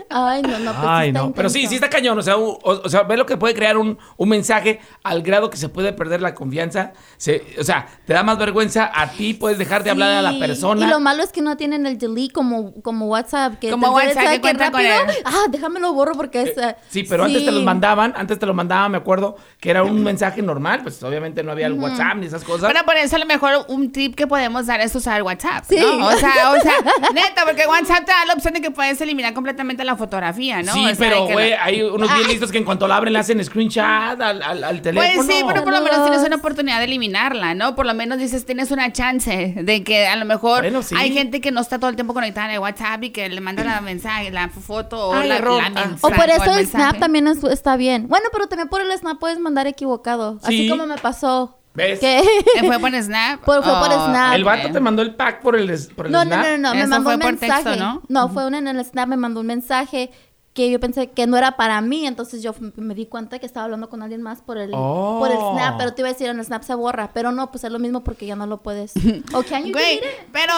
Ay, 0.10 0.42
no, 0.42 0.60
no, 0.60 0.72
pues 0.74 0.86
Ay, 0.88 1.06
sí 1.06 1.10
está 1.10 1.20
no. 1.22 1.34
Pero 1.34 1.50
sí, 1.50 1.68
sí 1.68 1.76
está 1.76 1.90
cañón. 1.90 2.18
O 2.20 2.22
sea, 2.22 2.38
u- 2.38 2.60
o, 2.62 2.72
o 2.84 2.90
sea, 2.90 3.04
ve 3.04 3.18
lo 3.18 3.26
que 3.26 3.38
puede 3.38 3.54
crear 3.56 3.78
un, 3.78 3.98
un 4.18 4.30
mensaje 4.30 4.80
al 5.04 5.22
grado 5.24 5.50
que 5.50 5.58
se 5.58 5.70
puede 5.70 5.94
perder 5.94 6.22
la 6.22 6.36
confianza. 6.36 6.94
Se- 7.18 7.44
o 7.60 7.64
sea, 7.64 7.88
te 8.06 8.14
da 8.14 8.22
más 8.24 8.38
vergüenza 8.38 8.92
a 8.94 9.10
ti, 9.12 9.34
puedes 9.34 9.58
dejar 9.58 9.84
de 9.84 9.90
hablar 9.92 10.12
a 10.12 10.22
la 10.22 10.38
persona. 10.38 10.86
Y 10.86 10.90
lo 10.90 11.00
malo 11.00 11.24
es 11.24 11.32
que 11.32 11.42
no 11.42 11.58
tienen 11.58 11.86
el 11.86 11.98
delete 11.98 12.34
como, 12.34 12.74
como 12.82 13.08
WhatsApp. 13.08 13.60
Que 13.60 13.72
Como 13.72 13.88
te 13.88 13.94
WhatsApp, 14.08 14.30
que 14.34 14.42
con 14.42 14.60
rápido, 14.60 14.80
él. 14.82 15.16
Ah, 15.26 15.46
déjamelo 15.50 15.94
borro 15.94 16.14
porque 16.14 16.42
es. 16.44 16.58
eh, 16.58 16.76
Sí, 16.90 17.04
pero 17.04 17.24
antes 17.24 17.44
te 17.46 17.52
los 17.52 17.64
mandaban, 17.64 18.14
antes 18.16 18.38
te 18.38 18.46
lo 18.46 18.54
mandaban, 18.54 18.92
me 18.92 18.98
acuerdo, 18.98 19.36
que 19.60 19.70
era 19.72 19.84
un 19.84 20.04
mensaje 20.04 20.42
normal, 20.42 20.82
pues 20.84 21.02
obviamente 21.04 21.44
no 21.44 21.52
había 21.52 21.68
el 21.68 21.74
WhatsApp 21.74 22.18
ni 22.18 22.28
esas 22.28 22.44
cosas. 22.44 22.62
Bueno, 22.72 22.82
por 22.86 22.98
eso 22.98 23.16
a 23.16 23.20
lo 23.20 23.26
mejor 23.26 23.66
un 23.70 23.92
tip 23.92 24.16
que 24.16 24.28
podemos 24.28 24.66
dar 24.68 24.82
es 24.82 24.94
usar 24.96 25.24
WhatsApp, 25.24 25.64
Sí. 25.68 25.78
¿no? 25.80 26.08
O 26.08 26.12
sea, 26.18 26.52
o 26.52 26.60
sea, 26.62 26.74
neta, 27.14 27.46
porque 27.46 27.66
WhatsApp 27.68 28.06
te 28.06 28.12
da 28.12 28.26
la 28.28 28.34
opción 28.34 28.54
de 28.54 28.62
que 28.62 28.70
puedes 28.72 29.00
eliminar 29.02 29.34
completamente 29.34 29.53
la 29.84 29.96
fotografía, 29.96 30.62
¿no? 30.64 30.74
sí, 30.74 30.80
O 30.86 30.88
sea, 30.88 30.96
pero 30.98 31.28
güey, 31.28 31.54
hay 31.54 31.82
unos 31.82 32.14
bien 32.14 32.28
listos 32.28 32.52
que 32.52 32.58
en 32.58 32.64
cuanto 32.66 32.88
la 32.88 32.98
abren 32.98 33.14
le 33.14 33.20
hacen 33.20 33.44
screenshot 33.44 33.84
al, 33.84 34.42
al, 34.42 34.64
al 34.64 34.82
teléfono. 34.82 35.14
Pues 35.16 35.28
sí, 35.28 35.44
pero 35.48 35.64
por 35.64 35.74
lo 35.74 35.82
menos 35.82 36.04
tienes 36.04 36.26
una 36.26 36.36
oportunidad 36.38 36.80
de 36.80 36.86
eliminarla, 36.86 37.54
¿no? 37.56 37.76
Por 37.76 37.86
lo 37.86 37.94
menos 37.94 38.18
dices, 38.18 38.46
tienes 38.46 38.72
una 38.72 38.92
chance 38.92 39.54
de 39.58 39.84
que 39.84 40.08
a 40.08 40.16
lo 40.16 40.26
mejor 40.26 40.62
Bueno, 40.62 40.82
sí. 40.82 40.96
hay 40.98 41.12
gente 41.14 41.42
que 41.42 41.52
no 41.52 41.62
está 41.62 41.80
todo 41.80 41.90
el 41.90 41.96
tiempo 41.96 42.14
conectada 42.14 42.48
en 42.48 42.54
el 42.54 42.60
WhatsApp 42.60 43.04
y 43.04 43.10
que 43.12 43.30
le 43.30 43.42
manda 43.42 43.64
la 43.64 43.82
mensaje, 43.82 44.32
la 44.32 44.50
foto 44.50 45.10
o 45.10 45.14
Ay, 45.14 45.30
la, 45.30 45.40
la 45.40 45.52
Ah. 45.66 45.70
mensaje. 45.70 45.98
O 46.02 46.10
por 46.10 46.30
eso 46.30 46.54
el 46.54 46.60
el 46.60 46.68
Snap 46.68 47.00
también 47.00 47.28
es- 47.28 47.44
está 47.44 47.76
bien. 47.76 48.08
Bueno, 48.08 48.28
pero 48.32 48.48
también 48.48 48.70
por 48.70 48.82
el 48.82 48.92
Snap 48.98 49.20
puedes 49.20 49.40
mandar 49.40 49.68
equivocado. 49.68 50.40
Sí. 50.40 50.46
Así 50.46 50.70
como 50.70 50.86
me 50.88 50.98
pasó. 50.98 51.60
¿Ves? 51.76 52.00
Que... 52.00 52.20
Eh, 52.20 52.24
¿Fue 52.66 52.80
por 52.80 52.92
Snap? 53.02 53.42
Por- 53.42 53.64
fue 53.64 53.74
por 53.74 53.90
Oh, 53.92 54.06
Snap. 54.08 54.34
El 54.36 54.44
vato 54.44 54.72
te 54.72 54.80
mandó 54.80 55.02
el 55.02 55.16
pack 55.16 55.42
por 55.42 55.56
el, 55.56 55.68
por 55.96 56.06
el 56.06 56.12
No, 56.12 56.20
no, 56.24 56.32
Snap. 56.32 56.46
no, 56.46 56.58
no, 56.58 56.74
me 56.74 56.80
Eso 56.82 56.90
mandó 56.90 57.04
fue 57.06 57.14
un 57.16 57.20
por 57.22 57.32
mensaje. 57.40 57.64
texto, 57.64 58.02
¿no? 58.10 58.30
fue 58.30 58.46
un 58.48 58.56
en 58.56 58.68
el 58.68 58.84
Snap, 58.86 59.08
me 59.08 59.18
mandó 59.18 59.40
un 59.42 59.48
mensaje 59.48 60.12
que 60.54 60.70
yo 60.70 60.80
pensé 60.80 61.10
que 61.10 61.26
no 61.26 61.36
era 61.36 61.54
para 61.58 61.82
mí, 61.82 62.06
entonces 62.06 62.44
yo 62.44 62.54
me 62.76 62.94
di 62.94 63.08
cuenta 63.08 63.40
que 63.40 63.48
estaba 63.48 63.64
hablando 63.64 63.90
con 63.90 64.04
alguien 64.04 64.22
más 64.22 64.44
por 64.44 64.60
el, 64.60 64.70
Oh. 64.76 65.18
por 65.18 65.32
el 65.32 65.38
Snap, 65.38 65.80
pero 65.80 65.96
te 65.96 66.04
iba 66.04 66.10
a 66.10 66.12
decir, 66.12 66.28
en 66.28 66.38
el 66.38 66.46
Snap 66.46 66.62
se 66.62 66.76
borra, 66.76 67.10
pero 67.12 67.32
no, 67.32 67.50
pues 67.50 67.64
es 67.64 67.72
lo 67.72 67.80
mismo 67.80 68.04
porque 68.04 68.28
ya 68.28 68.36
no 68.36 68.46
lo 68.46 68.62
puedes. 68.62 68.94
¿O 69.34 69.42
you 69.42 69.72
Güey, 69.72 70.00
pero, 70.32 70.54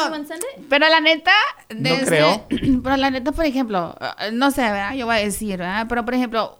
pero 0.69 0.89
la 0.89 0.99
neta, 0.99 1.31
No 1.73 1.95
creo. 2.05 2.45
pero 2.83 2.97
la 2.97 3.09
neta, 3.09 3.31
por 3.31 3.45
ejemplo, 3.45 3.95
eh, 4.19 4.31
no 4.33 4.51
sé, 4.51 4.63
¿verdad? 4.63 4.95
Yo 4.95 5.05
voy 5.05 5.15
a 5.15 5.19
decir, 5.19 5.57
¿verdad? 5.59 5.85
Pero 5.87 6.03
por 6.03 6.13
ejemplo, 6.13 6.59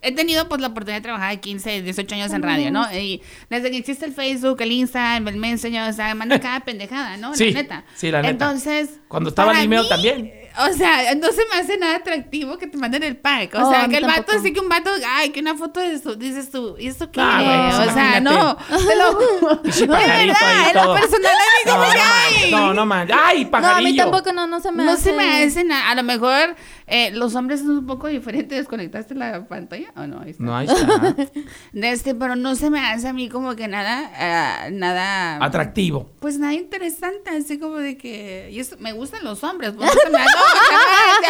he 0.00 0.12
tenido 0.12 0.48
pues 0.48 0.60
la 0.60 0.68
oportunidad 0.68 0.98
de 0.98 1.02
trabajar 1.02 1.30
de 1.30 1.40
15, 1.40 1.82
18 1.82 2.14
años 2.14 2.32
en 2.32 2.42
radio, 2.42 2.70
¿no? 2.70 2.86
Y 2.92 3.22
desde 3.50 3.70
que 3.70 3.78
existe 3.78 4.04
el 4.04 4.12
Facebook, 4.12 4.60
el 4.60 4.72
Instagram, 4.72 5.28
el 5.28 5.36
Messenger, 5.36 5.90
o 5.90 5.92
sea, 5.92 6.14
manda 6.14 6.40
cada 6.40 6.60
pendejada, 6.64 7.16
¿no? 7.16 7.34
Sí, 7.34 7.50
la 7.50 7.62
neta. 7.62 7.84
sí, 7.96 8.10
la 8.10 8.22
neta. 8.22 8.30
Entonces, 8.30 9.00
Cuando 9.08 9.30
estaba 9.30 9.52
el 9.52 9.64
email 9.64 9.82
mí, 9.82 9.88
también. 9.88 10.32
O 10.58 10.72
sea, 10.74 11.14
no 11.14 11.28
se 11.28 11.42
me 11.52 11.60
hace 11.60 11.76
nada 11.78 11.96
atractivo 11.96 12.58
que 12.58 12.66
te 12.66 12.76
manden 12.76 13.02
el 13.02 13.16
pack. 13.16 13.54
O 13.54 13.68
Oh, 13.68 13.70
sea, 13.70 13.86
que 13.88 13.96
el 13.98 14.04
vato, 14.04 14.16
tampoco. 14.16 14.38
así 14.38 14.52
que 14.52 14.60
un 14.60 14.68
vato, 14.68 14.90
ay, 15.06 15.30
que 15.30 15.40
una 15.40 15.54
foto 15.56 15.80
de 15.80 15.92
eso, 15.92 16.14
dices 16.16 16.50
tú, 16.50 16.76
¿y 16.78 16.88
esto 16.88 17.10
qué? 17.10 17.20
Ah, 17.22 17.70
pues 17.76 17.88
o 17.88 17.92
sea, 17.94 18.18
imagínate. 18.18 18.20
no, 18.20 18.56
te 18.56 18.96
lo 18.96 19.62
Pinche 19.62 19.80
de 19.82 19.86
verdad, 19.86 20.70
en 20.70 20.74
lo 20.74 20.94
personal 20.94 21.32
a 21.32 21.64
mí 21.64 21.66
No, 21.66 21.76
no 21.76 21.84
ay. 21.92 22.50
no, 22.50 22.74
no 22.74 22.86
manches. 22.86 23.16
¡Ay, 23.20 23.42
No, 23.44 23.48
a 23.48 23.50
pajarillo! 23.52 23.90
mí 23.90 23.96
tampoco 23.96 24.32
no, 24.32 24.46
no 24.46 24.60
se 24.60 24.72
me 24.72 24.84
No 24.84 24.92
hace. 24.92 25.02
se 25.04 25.12
me 25.12 25.44
hace 25.44 25.64
nada. 25.64 25.90
A 25.90 25.94
lo 25.94 26.02
mejor 26.02 26.56
eh, 26.86 27.10
los 27.12 27.34
hombres 27.34 27.60
son 27.60 27.70
un 27.78 27.86
poco 27.86 28.06
diferentes. 28.08 28.58
¿Desconectaste 28.58 29.14
la 29.14 29.46
pantalla 29.46 29.88
o 29.96 30.06
no? 30.06 30.20
Ahí 30.22 30.30
está. 30.30 30.42
No, 30.44 30.56
ahí 30.56 30.66
está. 30.66 31.14
Este, 31.88 32.14
pero 32.14 32.36
no 32.36 32.54
se 32.54 32.70
me 32.70 32.80
hace 32.80 33.08
a 33.08 33.12
mí 33.12 33.28
como 33.28 33.56
que 33.56 33.66
nada, 33.68 34.10
ah, 34.18 34.68
nada. 34.70 35.42
Atractivo. 35.44 36.10
Pues 36.20 36.38
nada 36.38 36.52
interesante, 36.54 37.30
así 37.30 37.58
como 37.58 37.76
de 37.76 37.96
que. 37.96 38.50
Y 38.52 38.60
esto, 38.60 38.76
me 38.78 38.92
gustan 38.92 39.24
los 39.24 39.42
hombres, 39.44 39.72
pues 39.76 39.86
no 39.94 40.00
se 40.00 40.10
me 40.10 40.18
hace. 40.18 40.28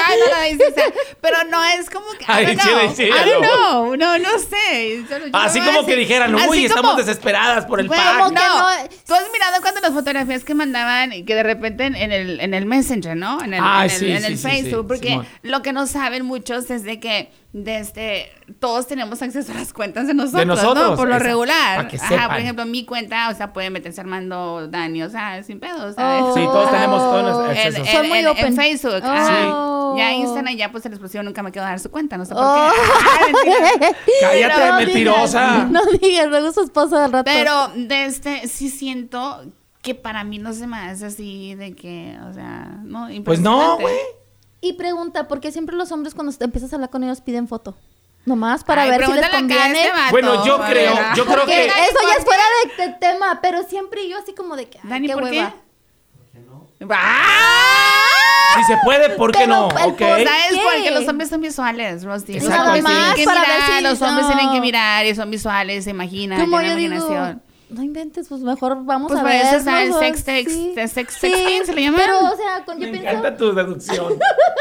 Ay, 0.06 0.18
no, 0.56 0.64
dices, 0.64 0.74
pero 1.20 1.36
no 1.50 1.62
es 1.64 1.90
como 1.90 2.06
que. 2.18 2.24
I 2.24 2.26
Ay, 2.28 2.46
don't 2.46 2.60
sí, 2.60 2.68
know, 2.68 2.94
sí, 2.96 3.02
I 3.04 3.30
don't 3.30 3.44
know, 3.46 3.96
no, 3.96 4.18
no 4.18 4.38
sé. 4.38 5.04
Yo- 5.08 5.18
yo 5.18 5.30
Así 5.32 5.60
como 5.60 5.84
que 5.86 5.96
dijeran, 5.96 6.34
así 6.34 6.48
uy, 6.48 6.64
estamos 6.64 6.92
como- 6.92 7.02
desesperadas 7.02 7.64
por 7.66 7.80
el 7.80 7.88
pack. 7.88 7.98
que 7.98 8.18
no, 8.18 8.30
no- 8.30 8.88
tú 9.06 9.14
has 9.14 9.30
mirado 9.32 9.60
cuando 9.60 9.80
las 9.80 9.92
fotografías 9.92 10.44
que 10.44 10.54
mandaban 10.54 11.12
y 11.12 11.24
que 11.24 11.34
de 11.34 11.42
repente 11.42 11.84
en, 11.86 11.94
en 11.96 12.12
el, 12.12 12.40
en 12.40 12.54
el 12.54 12.66
Messenger, 12.66 13.16
¿no? 13.16 13.42
En 13.42 13.54
el, 13.54 13.62
en 13.64 13.80
el, 13.82 13.90
sí, 13.90 14.10
en 14.10 14.24
el 14.24 14.36
sí, 14.38 14.42
sí, 14.42 14.48
Facebook, 14.48 14.82
sí, 14.82 14.88
porque 14.88 15.08
Simón. 15.08 15.26
lo 15.42 15.62
que 15.62 15.72
no 15.72 15.86
saben 15.86 16.24
muchos 16.24 16.70
es 16.70 16.84
de 16.84 17.00
que 17.00 17.30
desde 17.52 18.30
todos 18.60 18.86
tenemos 18.86 19.22
acceso 19.22 19.52
a 19.52 19.54
las 19.54 19.72
cuentas 19.72 20.06
de 20.06 20.12
nosotros, 20.14 20.46
nosotros, 20.46 20.90
¿no? 20.90 20.96
Por 20.96 21.08
lo 21.08 21.16
esa- 21.16 21.24
regular. 21.24 21.76
para 21.76 21.88
que 21.88 21.96
Ajá, 21.96 22.08
sepan. 22.08 22.28
por 22.28 22.36
ejemplo, 22.40 22.66
mi 22.66 22.84
cuenta, 22.84 23.30
o 23.30 23.34
sea, 23.34 23.52
puede 23.54 23.70
meterse 23.70 24.00
Armando 24.02 24.68
Dani, 24.68 25.02
o 25.02 25.08
sea, 25.10 25.42
sin 25.42 25.58
pedo, 25.58 25.92
¿sabes? 25.94 26.22
Oh. 26.24 26.34
Sí, 26.34 26.44
todos 26.44 26.70
tenemos 26.70 27.00
todos 27.00 27.22
los 27.24 27.44
En, 27.44 27.50
accesos. 27.50 27.88
en- 27.88 27.94
Son 27.94 28.08
muy 28.08 28.18
en- 28.18 28.26
open. 28.28 28.46
en 28.46 28.54
Facebook. 28.56 29.00
Oh. 29.02 29.06
ajá. 29.06 29.64
Ya 29.96 30.12
Instagram 30.12 30.54
ya 30.56 30.70
pues 30.70 30.84
el 30.84 30.92
explosivo 30.92 31.22
nunca 31.24 31.42
me 31.42 31.50
quedó 31.50 31.64
dar 31.64 31.80
su 31.80 31.90
cuenta, 31.90 32.18
no 32.18 32.26
sé 32.26 32.34
por 32.34 32.42
Oh. 32.44 32.70
qué. 32.70 33.86
Cállate, 34.20 34.54
Pero- 34.54 34.74
mentirosa. 34.76 35.64
No 35.64 35.80
digas, 36.00 36.28
luego 36.28 36.52
su 36.52 36.60
esposa 36.62 37.00
del 37.02 37.12
rato. 37.12 37.24
Pero 37.32 37.68
de 37.74 38.04
este 38.04 38.46
sí 38.48 38.68
siento 38.68 39.42
que 39.80 39.94
para 39.94 40.22
mí 40.24 40.38
no 40.38 40.52
se 40.52 40.66
me 40.66 40.76
hace 40.76 41.06
así 41.06 41.54
de 41.54 41.74
que, 41.74 42.18
o 42.28 42.32
sea, 42.34 42.78
no, 42.84 43.08
Pues 43.24 43.40
no, 43.40 43.78
güey. 43.78 43.94
Y 44.60 44.72
pregunta, 44.74 45.28
¿por 45.28 45.40
qué 45.40 45.52
siempre 45.52 45.76
los 45.76 45.92
hombres 45.92 46.14
cuando 46.14 46.34
empiezas 46.40 46.72
a 46.72 46.76
hablar 46.76 46.90
con 46.90 47.04
ellos 47.04 47.20
piden 47.20 47.46
foto? 47.48 47.76
Nomás 48.26 48.64
para 48.64 48.82
Ay, 48.82 48.90
ver 48.90 49.06
si 49.06 49.12
les 49.12 49.28
conviene. 49.30 49.80
este 49.82 49.90
vato, 49.92 50.10
Bueno, 50.10 50.44
yo 50.44 50.58
creo- 50.66 50.94
yo 51.14 51.24
creo 51.24 51.36
Porque 51.38 51.52
que- 51.54 51.66
eso 51.66 51.98
ya 52.06 52.14
es 52.18 52.24
fuera 52.24 52.42
de, 52.76 52.86
de 52.88 52.92
tema, 52.98 53.38
pero 53.40 53.62
siempre 53.62 54.08
yo 54.08 54.18
así 54.18 54.34
como 54.34 54.56
de 54.56 54.68
que, 54.68 54.80
Dani, 54.82 55.06
qué 55.06 55.14
¿por 55.14 55.22
hueva. 55.24 55.54
qué? 56.80 56.84
¡Ah! 56.90 58.56
Si 58.56 58.64
se 58.64 58.76
puede, 58.84 59.10
¿por 59.10 59.32
qué 59.32 59.46
no? 59.46 59.68
el 59.70 59.90
Ok. 59.90 59.98
poder- 59.98 60.26
¿Sabes? 60.26 60.46
qué? 60.50 60.60
Porque 60.62 60.90
los 60.90 61.06
hombres 61.08 61.28
son 61.30 61.40
visuales, 61.40 62.04
Rusty. 62.04 62.34
Los 62.34 62.44
Exacto, 62.44 62.64
hombres 62.72 62.84
sí. 62.84 62.92
tienen 62.92 63.14
que 63.14 63.24
para 63.24 63.40
ver 63.40 63.48
mirar, 63.48 63.76
si- 63.78 63.82
los 63.84 64.02
hombres 64.02 64.26
tienen 64.26 64.52
que 64.52 64.60
mirar 64.60 65.06
y 65.06 65.14
son 65.14 65.30
visuales, 65.30 65.84
se 65.84 65.90
imaginan, 65.90 66.38
tienen 66.38 66.52
yo 66.68 66.76
digo, 66.76 66.94
imaginación. 66.94 67.42
No 67.70 67.82
inventes, 67.82 68.28
pues 68.28 68.40
mejor 68.40 68.84
vamos 68.84 69.08
Pues 69.12 69.20
a 69.20 69.24
ver. 69.24 69.54
está 69.54 69.82
el 69.82 69.92
sex 69.94 70.24
text- 70.26 70.72
el 70.78 70.88
sex 70.88 71.14
sexting, 71.14 71.66
¿se 71.66 71.72
le 71.74 71.82
llama? 71.82 71.98
Pero, 71.98 72.18
o 72.18 72.36
sea, 72.36 72.64
con, 72.64 72.78
yo 72.80 72.86
Me 72.86 72.92
pienso... 72.92 73.08
encanta 73.10 73.36
tu 73.36 73.54
deducción. 73.54 74.18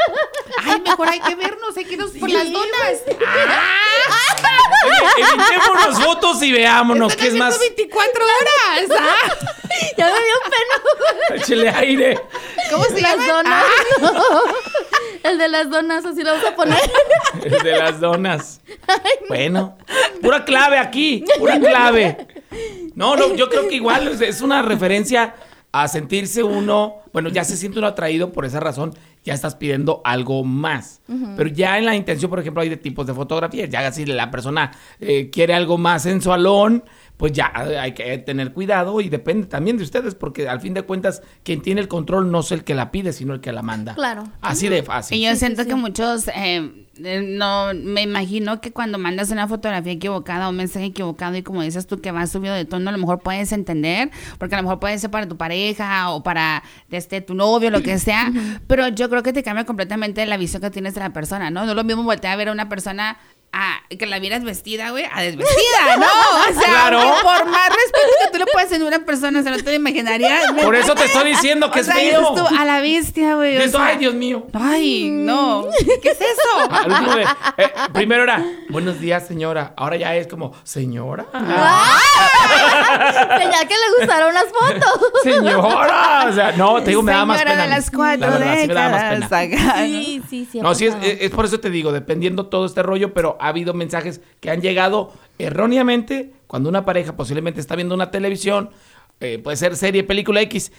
Ay, 0.64 0.80
mejor 0.82 1.08
hay 1.08 1.20
que 1.20 1.34
vernos, 1.34 1.76
hay 1.76 1.84
que 1.84 1.94
irnos 1.94 2.10
por 2.12 2.28
las 2.30 2.50
donas. 2.50 3.02
Oye, 4.84 5.24
evitémonos 5.32 6.02
fotos 6.04 6.42
y 6.42 6.52
veámonos, 6.52 7.16
¿qué 7.16 7.28
es 7.28 7.34
más? 7.34 7.54
haciendo 7.54 7.76
24 7.76 8.24
horas. 8.24 8.90
¿ah? 9.00 9.34
Ya 9.96 10.06
me 10.06 10.12
dio 10.12 10.36
pena. 10.44 11.36
Échale 11.42 11.70
aire. 11.70 12.20
¿Cómo 12.70 12.84
se 12.84 13.00
las 13.00 13.16
llama? 13.16 13.32
donas. 13.42 13.64
El 15.22 15.38
de 15.38 15.48
las 15.48 15.70
donas, 15.70 16.04
así 16.04 16.22
lo 16.22 16.32
vamos 16.32 16.46
a 16.46 16.54
poner. 16.56 16.78
El 17.44 17.62
de 17.62 17.72
las 17.78 18.00
donas. 18.00 18.60
Bueno, 19.28 19.76
pura 20.22 20.44
clave 20.44 20.78
aquí, 20.78 21.24
pura 21.38 21.58
clave. 21.60 22.26
No, 22.98 23.16
no, 23.16 23.34
yo 23.36 23.48
creo 23.48 23.68
que 23.68 23.76
igual 23.76 24.08
es- 24.20 24.40
una 24.42 24.60
referencia 24.62 25.34
a 25.70 25.86
sentirse 25.86 26.42
uno, 26.42 26.96
bueno, 27.12 27.28
ya 27.28 27.44
se 27.44 27.56
siente 27.56 27.78
uno 27.78 27.86
atraído 27.88 28.32
por 28.32 28.44
esa 28.44 28.58
razón, 28.58 28.92
ya 29.24 29.34
estás 29.34 29.54
pidiendo 29.54 30.00
algo 30.04 30.42
más. 30.42 31.00
Pero 31.36 31.48
ya 31.50 31.78
en 31.78 31.84
la 31.84 31.94
intención, 31.94 32.28
por 32.30 32.40
ejemplo, 32.40 32.62
hay 32.62 32.68
de 32.70 32.76
tipos 32.78 33.06
de 33.06 33.14
fotografías. 33.14 33.68
Ya 33.70 33.92
si 33.92 34.04
la 34.06 34.30
persona 34.30 34.72
eh, 35.00 35.28
quiere 35.30 35.54
algo 35.54 35.76
más 35.78 36.02
sensualón, 36.02 36.82
pues 37.18 37.32
ya 37.32 37.52
eh, 37.66 37.78
hay 37.78 37.92
que 37.92 38.16
tener 38.18 38.52
cuidado 38.52 39.00
y 39.00 39.08
depende 39.08 39.48
también 39.48 39.76
de 39.76 39.82
ustedes, 39.82 40.14
porque 40.14 40.48
al 40.48 40.60
fin 40.60 40.72
de 40.72 40.82
cuentas, 40.82 41.20
quien 41.42 41.60
tiene 41.60 41.80
el 41.80 41.88
control 41.88 42.30
no 42.30 42.40
es 42.40 42.52
el 42.52 42.64
que 42.64 42.74
la 42.74 42.90
pide, 42.92 43.12
sino 43.12 43.34
el 43.34 43.40
que 43.40 43.52
la 43.52 43.60
manda. 43.60 43.94
Claro. 43.94 44.24
Así 44.40 44.68
de 44.68 44.84
fácil. 44.84 45.18
Y 45.18 45.24
yo 45.24 45.34
siento 45.34 45.64
sí. 45.64 45.68
que 45.68 45.74
muchos, 45.74 46.28
eh, 46.28 46.86
eh, 47.02 47.22
no, 47.26 47.74
me 47.74 48.02
imagino 48.02 48.60
que 48.60 48.72
cuando 48.72 48.98
mandas 48.98 49.30
una 49.32 49.48
fotografía 49.48 49.92
equivocada 49.92 50.46
o 50.46 50.50
un 50.50 50.56
mensaje 50.56 50.86
equivocado 50.86 51.36
y 51.36 51.42
como 51.42 51.62
dices 51.62 51.88
tú 51.88 52.00
que 52.00 52.12
va 52.12 52.24
subido 52.28 52.54
de 52.54 52.64
tono, 52.64 52.88
a 52.88 52.92
lo 52.92 52.98
mejor 52.98 53.18
puedes 53.18 53.50
entender, 53.50 54.12
porque 54.38 54.54
a 54.54 54.58
lo 54.58 54.62
mejor 54.62 54.78
puede 54.78 54.96
ser 54.98 55.10
para 55.10 55.26
tu 55.26 55.36
pareja 55.36 56.10
o 56.10 56.22
para 56.22 56.62
este, 56.88 57.20
tu 57.20 57.34
novio, 57.34 57.70
lo 57.70 57.82
que 57.82 57.98
sea, 57.98 58.32
pero 58.68 58.86
yo 58.86 59.10
creo 59.10 59.24
que 59.24 59.32
te 59.32 59.42
cambia 59.42 59.66
completamente 59.66 60.24
la 60.24 60.36
visión 60.36 60.62
que 60.62 60.70
tienes 60.70 60.94
de 60.94 61.00
la 61.00 61.12
persona, 61.12 61.50
¿no? 61.50 61.64
No 61.64 61.70
es 61.72 61.76
lo 61.76 61.82
mismo 61.82 62.04
voltear 62.04 62.34
a 62.34 62.36
ver 62.36 62.48
a 62.48 62.52
una 62.52 62.68
persona 62.68 63.18
a, 63.52 63.78
que 63.98 64.06
la 64.06 64.18
vieras 64.18 64.44
vestida, 64.44 64.90
güey, 64.90 65.04
a 65.10 65.22
desvestida, 65.22 65.96
¿no? 65.96 66.06
O 66.06 66.60
sea, 66.60 66.70
Claro. 66.70 67.00
por 67.22 67.46
más 67.46 67.68
respeto 67.68 68.08
que 68.24 68.30
tú 68.32 68.38
le 68.38 68.46
puedas 68.46 68.68
tener 68.68 68.84
a 68.86 68.96
una 68.96 69.06
persona, 69.06 69.40
o 69.40 69.42
sea, 69.42 69.52
no 69.52 69.58
te 69.58 69.64
lo 69.70 69.72
imaginarías. 69.74 70.52
Por 70.62 70.76
eso 70.76 70.94
te 70.94 71.06
estoy 71.06 71.30
diciendo 71.30 71.70
que 71.70 71.78
o 71.78 71.80
es 71.80 71.86
sea, 71.86 71.94
feo. 71.96 72.20
dices 72.20 72.34
tú, 72.44 72.46
a 72.58 72.64
la 72.64 72.80
bestia, 72.80 73.34
güey. 73.36 73.68
sea, 73.70 73.86
Ay, 73.86 73.96
Dios 73.98 74.14
mío. 74.14 74.46
Ay, 74.52 75.08
no. 75.10 75.66
¿Qué 76.02 76.10
es 76.10 76.18
eso? 76.20 76.68
Último 76.86 77.12
eh, 77.56 77.68
primero 77.94 78.22
era, 78.24 78.44
buenos 78.68 79.00
días, 79.00 79.26
señora. 79.26 79.72
Ahora 79.76 79.96
ya 79.96 80.14
es 80.14 80.26
como, 80.26 80.52
señora. 80.64 81.26
Señal 83.38 83.68
que 83.68 83.74
le 83.74 83.98
gustaron 83.98 84.34
las 84.34 84.44
fotos. 84.46 85.00
Señora. 85.22 86.26
O 86.28 86.32
sea, 86.32 86.52
no, 86.52 86.82
te 86.82 86.90
digo, 86.90 87.02
me 87.02 87.12
da 87.12 87.24
más 87.24 87.38
Señora 87.38 87.52
pena. 87.52 87.62
de 87.64 87.68
las 87.70 87.90
cuatro 87.90 88.30
La 88.30 88.38
verdad, 88.38 88.56
sí 88.60 88.68
me 88.68 88.74
da 88.74 88.88
más 88.90 89.10
décadas. 89.30 89.30
pena. 89.48 89.76
Sí, 89.86 90.17
sí, 90.28 90.46
sí. 90.50 90.60
No, 90.60 90.74
sí, 90.74 90.86
es, 90.86 90.96
es 91.02 91.30
por 91.30 91.44
eso 91.44 91.58
te 91.60 91.70
digo, 91.70 91.92
dependiendo 91.92 92.46
todo 92.46 92.66
este 92.66 92.82
rollo, 92.82 93.14
pero 93.14 93.36
ha 93.40 93.48
habido 93.48 93.74
mensajes 93.74 94.20
que 94.40 94.50
han 94.50 94.60
llegado 94.60 95.12
erróneamente, 95.38 96.32
cuando 96.46 96.68
una 96.68 96.84
pareja 96.84 97.16
posiblemente 97.16 97.60
está 97.60 97.74
viendo 97.76 97.94
una 97.94 98.10
televisión, 98.10 98.70
eh, 99.20 99.38
puede 99.38 99.56
ser 99.56 99.76
serie, 99.76 100.04
película 100.04 100.40
X, 100.42 100.72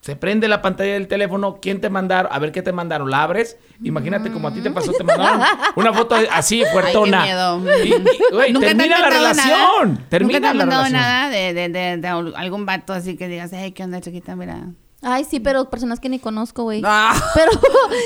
se 0.00 0.16
prende 0.16 0.48
la 0.48 0.60
pantalla 0.60 0.92
del 0.92 1.08
teléfono, 1.08 1.60
¿quién 1.62 1.80
te 1.80 1.88
mandaron? 1.88 2.30
A 2.30 2.38
ver 2.38 2.52
qué 2.52 2.60
te 2.60 2.72
mandaron, 2.72 3.10
la 3.10 3.22
abres. 3.22 3.56
Imagínate 3.82 4.30
como 4.30 4.48
a 4.48 4.52
ti 4.52 4.60
te 4.60 4.70
pasó, 4.70 4.92
te 4.92 5.02
mandaron 5.02 5.40
una 5.76 5.94
foto 5.94 6.14
así, 6.30 6.62
fuertona. 6.72 7.22
Ay, 7.22 7.28
qué 7.30 7.34
miedo. 7.34 7.84
Y- 7.84 7.88
y, 7.88 8.34
güey, 8.34 8.52
¿Nunca 8.52 8.66
te 8.66 8.72
han 8.72 8.78
termina 8.78 8.98
la 8.98 9.08
relación. 9.10 9.94
Nada? 9.94 10.06
Termina 10.10 10.38
¿Nunca 10.38 10.40
te 10.40 10.50
han 10.50 10.58
la 10.58 10.64
mandado 10.66 10.84
relación. 10.84 11.00
nada 11.00 11.28
de, 11.30 11.54
de, 11.54 11.68
de, 11.70 11.96
de 11.96 12.08
algún 12.08 12.66
vato 12.66 12.92
así 12.92 13.16
que 13.16 13.28
digas, 13.28 13.50
hey, 13.54 13.72
¿qué 13.72 13.82
onda, 13.82 14.02
chiquita? 14.02 14.36
Mira. 14.36 14.66
Ay, 15.04 15.24
sí, 15.24 15.38
pero 15.40 15.68
personas 15.70 16.00
que 16.00 16.08
ni 16.08 16.18
conozco, 16.18 16.62
güey. 16.64 16.82
Ah. 16.84 17.14
Pero, 17.34 17.50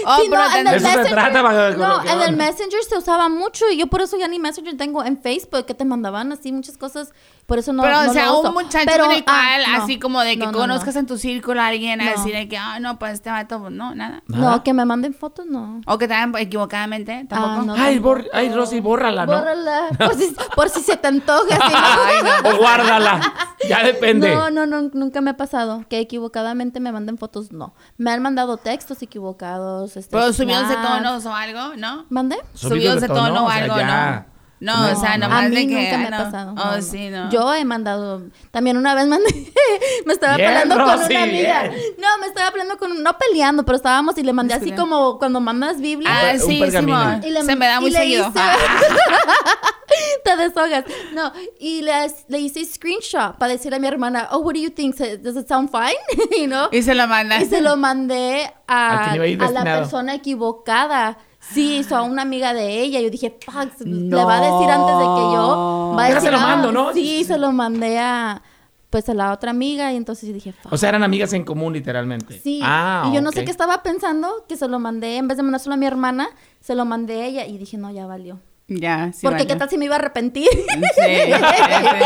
Oh, 0.06 0.16
sí, 0.20 0.26
pero 0.30 0.42
no, 0.42 0.56
en 0.56 0.66
el 0.68 0.74
eso 0.74 0.87
se 0.88 0.96
Messenger, 0.96 1.12
trata, 1.12 1.42
para- 1.42 1.70
no, 1.76 2.02
en 2.04 2.20
el 2.22 2.37
Messenger 2.37 2.82
se 2.88 2.98
usaba 2.98 3.28
mucho 3.28 3.64
y 3.72 3.78
yo 3.78 3.87
por 3.87 4.00
eso 4.02 4.16
ya 4.18 4.28
ni 4.28 4.38
Messenger 4.38 4.76
tengo 4.76 5.04
en 5.04 5.18
Facebook, 5.20 5.64
que 5.66 5.74
te 5.74 5.84
mandaban 5.84 6.32
así 6.32 6.52
muchas 6.52 6.76
cosas, 6.76 7.12
por 7.46 7.58
eso 7.58 7.72
no 7.72 7.82
pero, 7.82 8.02
no 8.02 8.11
o 8.11 8.12
sea, 8.12 8.26
lo 8.26 8.40
uso. 8.40 8.48
un 8.48 8.54
muchacho 8.54 8.84
Pero, 8.90 9.04
con 9.04 9.14
el 9.14 9.24
ah, 9.26 9.56
no. 9.76 9.82
así 9.82 9.98
como 9.98 10.20
de 10.20 10.32
que 10.38 10.44
No, 10.44 10.52
no, 10.52 10.58
conozcas 10.58 10.94
no. 10.94 11.00
en 11.00 11.06
tu 11.06 11.16
círculo 11.18 11.61
a 11.61 11.68
alguien, 11.68 11.98
No. 12.04 12.11
así 12.11 12.30
de 12.30 12.48
que, 12.48 12.56
ah, 12.58 12.78
no, 12.80 12.98
pues 12.98 13.14
este 13.14 13.30
vato, 13.30 13.58
pues, 13.61 13.72
no, 13.72 13.94
nada. 13.94 14.22
No, 14.26 14.62
que 14.62 14.74
me 14.74 14.84
manden 14.84 15.14
fotos, 15.14 15.46
no. 15.46 15.80
O 15.87 15.96
que 15.98 16.06
te 16.08 16.14
hagan 16.14 16.34
equivocadamente, 16.37 17.24
tampoco. 17.28 17.52
Ah, 17.61 17.62
no, 17.64 17.74
Ay, 17.74 17.98
bor- 17.98 18.28
ay, 18.32 18.50
Rosy, 18.52 18.80
bórrala, 18.80 19.24
¿no? 19.26 19.32
Bórrala, 19.38 19.88
por 19.98 20.14
si, 20.14 20.37
por 20.54 20.68
si 20.68 20.80
se 20.82 20.96
te 20.96 21.08
antoja. 21.08 21.58
Ay, 21.61 22.16
no. 22.42 22.50
O 22.50 22.56
guárdala. 22.58 23.20
Ya 23.68 23.82
depende. 23.82 24.34
No, 24.34 24.50
no, 24.50 24.66
no, 24.66 24.82
nunca 24.92 25.20
me 25.20 25.30
ha 25.30 25.37
pasado 25.37 25.84
que 25.88 25.98
equivocadamente 26.00 26.80
me 26.80 26.88
manden 26.92 27.18
fotos, 27.18 27.53
no. 27.53 27.74
Me 27.96 28.11
han 28.11 28.22
mandado 28.22 28.57
textos 28.57 29.03
equivocados. 29.03 29.96
Este, 29.96 30.11
Pero 30.16 30.33
subidos 30.33 30.68
de 30.68 30.77
tonos 30.77 31.27
o 31.27 31.35
algo, 31.35 31.77
¿no? 31.77 32.07
¿Mandé? 32.09 32.37
Subidos 32.55 33.01
de 33.01 33.09
tono, 33.09 33.44
o 33.44 33.46
o 33.46 33.51
sea, 33.51 33.64
algo, 33.64 33.77
ya. 33.77 34.27
¿No? 34.60 34.76
No, 34.88 34.92
o 34.96 35.00
sea, 35.00 35.16
No, 35.18 35.28
nomás 35.28 35.44
a 35.44 35.48
mí 35.48 35.54
de 35.56 35.66
que. 35.68 35.74
nunca 35.82 35.98
me 35.98 36.04
ah, 36.04 36.06
ha 36.06 36.10
no. 36.10 36.24
pasado. 36.24 36.50
Oh, 36.52 36.54
no, 36.54 36.76
no. 36.76 36.82
sí, 36.82 37.08
no. 37.10 37.30
Yo 37.30 37.54
he 37.54 37.64
mandado. 37.64 38.22
También 38.50 38.76
una 38.76 38.94
vez 38.94 39.06
mandé. 39.06 39.52
me 40.06 40.12
estaba 40.12 40.36
Bien, 40.36 40.48
peleando 40.50 40.74
con 40.74 40.84
una 40.84 41.22
amiga. 41.22 41.62
bien. 41.62 41.74
No, 41.98 42.18
me 42.20 42.26
estaba 42.26 42.50
peleando 42.50 42.76
con. 42.78 43.02
No 43.02 43.16
peleando, 43.18 43.64
pero 43.64 43.76
estábamos 43.76 44.16
y 44.18 44.22
le 44.22 44.32
mandé 44.32 44.54
así 44.54 44.72
como 44.72 45.18
cuando 45.18 45.40
mandas 45.40 45.80
Biblia. 45.80 46.10
Ah, 46.12 46.32
un 46.34 46.40
sí. 46.40 46.62
Simón. 46.70 47.22
Y 47.24 47.30
le- 47.30 47.42
Se 47.44 47.54
me 47.56 47.66
da 47.66 47.76
y 47.76 47.80
muy 47.80 47.90
le 47.90 47.98
seguido. 47.98 48.28
hice- 48.28 48.40
te 50.24 50.36
deshogas. 50.36 50.84
No, 51.12 51.32
y 51.58 51.82
le, 51.82 51.92
le 52.28 52.38
hice 52.40 52.64
screenshot 52.64 53.36
para 53.38 53.52
decirle 53.52 53.76
a 53.76 53.80
mi 53.80 53.86
hermana, 53.86 54.28
oh, 54.32 54.38
what 54.38 54.54
do 54.54 54.60
you 54.60 54.70
think? 54.70 54.96
Does 54.96 55.36
it 55.36 55.48
sound 55.48 55.70
fine? 55.70 55.96
you 56.38 56.46
know? 56.46 56.68
Y 56.72 56.82
se 56.82 56.94
lo 56.94 57.06
mandas. 57.06 57.42
Y 57.42 57.46
se 57.46 57.60
lo 57.60 57.76
mandé 57.76 58.52
¿A 58.66 59.12
a, 59.12 59.50
la 59.50 59.64
persona 59.64 60.14
equivocada. 60.14 61.18
Sí, 61.40 61.77
hizo 61.79 61.96
a 61.96 62.03
una 62.03 62.22
amiga 62.22 62.53
de 62.53 62.81
ella. 62.81 63.01
Yo 63.01 63.11
dije, 63.11 63.37
fuck, 63.44 63.81
le 63.87 64.24
va 64.24 64.38
a 64.38 64.40
decir 64.40 64.70
antes 64.70 64.98
de 64.98 65.05
que 65.05 65.35
yo. 65.35 65.94
Va 65.96 66.05
a 66.05 66.09
Ya 66.09 66.14
decir, 66.16 66.31
se 66.31 66.37
lo 66.37 66.38
"Ah, 66.38 66.46
mando, 66.57 66.72
¿no? 66.72 66.92
Sí, 66.92 67.24
se 67.24 67.38
lo 67.38 67.53
mandé 67.53 67.98
a, 67.98 68.42
pues, 68.90 69.09
a 69.09 69.14
la 69.14 69.33
otra 69.33 69.51
amiga. 69.53 69.92
Y 69.92 69.96
entonces 69.96 70.29
yo 70.29 70.35
dije, 70.35 70.53
fuck. 70.53 70.72
O 70.72 70.77
sea, 70.77 70.90
eran 70.90 71.03
amigas 71.03 71.33
en 71.33 71.44
común, 71.44 71.72
literalmente. 71.72 72.38
Sí, 72.40 72.61
Ah, 72.62 73.09
y 73.11 73.14
yo 73.14 73.22
no 73.22 73.33
sé 73.33 73.44
qué 73.44 73.51
estaba 73.51 73.83
pensando, 73.83 74.44
que 74.48 74.57
se 74.57 74.68
lo 74.68 74.79
mandé, 74.79 75.16
en 75.16 75.29
vez 75.29 75.37
de 75.37 75.42
mandárselo 75.42 75.74
a 75.74 75.79
mi 75.79 75.87
hermana, 75.87 76.29
se 76.61 76.74
lo 76.74 76.85
mandé 76.85 77.22
a 77.22 77.27
ella 77.27 77.46
y 77.46 77.57
dije, 77.57 77.77
no, 77.79 77.90
ya 77.92 78.07
valió. 78.07 78.40
Ya, 78.70 79.12
sí. 79.14 79.20
Porque 79.27 79.46
qué 79.46 79.57
tal 79.57 79.70
si 79.70 79.79
me 79.79 79.87
iba 79.87 79.94
a 79.94 79.98
arrepentir. 79.98 80.46
Sí, 80.53 80.59
sí, 80.61 80.74
sí, 80.94 81.33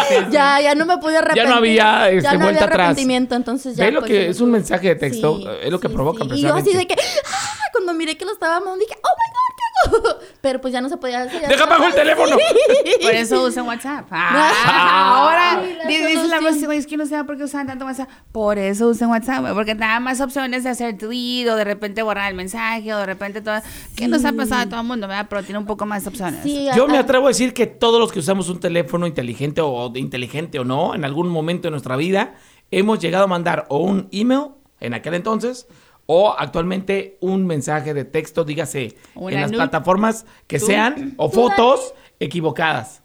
sí. 0.09 0.15
ya, 0.31 0.61
ya 0.61 0.77
no 0.77 0.87
me 0.87 0.97
pude 0.99 1.17
arrepentir. 1.17 1.53
había, 1.53 2.09
este, 2.09 2.23
ya 2.23 2.35
no 2.35 2.45
vuelta 2.45 2.61
había 2.63 2.65
atrás. 2.67 2.87
arrepentimiento, 2.87 3.35
entonces 3.35 3.75
ya. 3.77 3.85
Ve 3.87 3.91
lo 3.91 3.99
pues, 3.99 4.11
que 4.13 4.29
es 4.29 4.41
un 4.41 4.53
mensaje 4.53 4.87
de 4.91 4.95
texto, 4.95 5.41
es 5.61 5.73
lo 5.73 5.81
que 5.81 5.89
provoca 5.89 6.25
Y 6.33 6.41
yo 6.43 6.55
así 6.55 6.73
de 6.73 6.87
que, 6.87 6.95
¡ah! 6.95 7.32
Cuando 7.73 7.95
miré 7.95 8.17
que 8.17 8.25
lo 8.25 8.33
estaba 8.33 8.61
mandando, 8.61 8.79
dije, 8.85 8.95
oh 9.03 9.09
my 9.19 9.33
god, 9.33 9.57
¿qué 9.57 10.09
hago? 10.17 10.21
Pero 10.41 10.61
pues 10.61 10.73
ya 10.73 10.81
no 10.81 10.89
se 10.89 10.97
podía 10.97 11.23
hacer. 11.23 11.49
¡Deja 11.49 11.65
apago 11.65 11.87
el 11.87 11.95
teléfono! 11.95 12.37
Por 13.03 13.11
eso 13.15 13.43
usan 13.45 13.67
WhatsApp. 13.67 14.07
Ah, 14.11 15.17
ahora 15.17 15.63
sí, 15.65 15.75
la 15.77 16.07
dice 16.07 16.29
la 16.29 16.41
güey, 16.41 16.79
es 16.79 16.87
que 16.87 16.97
no 16.97 17.07
sé 17.07 17.23
por 17.25 17.37
qué 17.37 17.45
usan 17.45 17.67
tanto 17.67 17.85
WhatsApp. 17.85 18.09
Por 18.33 18.59
eso 18.59 18.89
usan 18.89 19.11
WhatsApp, 19.11 19.53
porque 19.55 19.75
te 19.75 19.81
da 19.81 20.01
más 20.01 20.21
opciones 20.21 20.65
de 20.65 20.71
hacer 20.71 20.97
tweet 20.99 21.49
o 21.51 21.57
de 21.57 21.65
repente 21.65 22.03
borrar 22.03 22.31
el 22.31 22.37
mensaje 22.37 22.93
o 22.93 22.99
de 22.99 23.07
repente 23.07 23.41
todo. 23.41 23.61
¿Qué 23.97 24.09
nos 24.09 24.25
ha 24.25 24.33
pasado 24.33 24.63
a 24.63 24.67
todo 24.69 24.81
el 24.81 24.87
mundo, 24.87 25.09
verdad? 25.09 25.27
Pero 25.29 25.43
tiene 25.43 25.59
un 25.59 25.67
poco 25.67 25.87
más 25.87 26.07
opciones. 26.07 26.41
Sí, 26.43 26.69
Yo 26.75 26.85
a- 26.85 26.89
me 26.89 26.99
atrevo 26.99 27.27
a 27.27 27.29
decir 27.29 27.55
que 27.55 27.67
todos 27.67 27.99
los 28.01 28.13
que 28.13 28.19
usamos 28.21 28.49
un 28.49 28.61
teléfono 28.61 29.07
inteligente 29.07 29.61
o 29.61 29.89
de 29.89 30.01
inteligente 30.01 30.59
o 30.59 30.65
no, 30.65 30.95
en 30.95 31.05
algún 31.05 31.29
momento 31.29 31.69
de 31.69 31.71
nuestra 31.73 31.97
vida, 31.97 32.35
hemos 32.71 32.99
llegado 33.01 33.25
a 33.25 33.29
mandar 33.29 33.67
o 33.69 33.79
un 33.79 34.09
email 34.13 34.49
en 34.81 34.95
aquel 34.95 35.15
entonces 35.15 35.67
o 36.15 36.35
actualmente 36.39 37.17
un 37.21 37.47
mensaje 37.47 37.95
de 37.95 38.05
texto, 38.05 38.45
dígase, 38.45 38.95
Una 39.15 39.35
en 39.35 39.41
las 39.41 39.51
nude. 39.51 39.61
plataformas 39.63 40.27
que 40.47 40.59
¿Tú? 40.59 40.67
sean 40.67 41.15
o 41.17 41.31
fotos 41.31 41.95
equivocadas. 42.21 43.03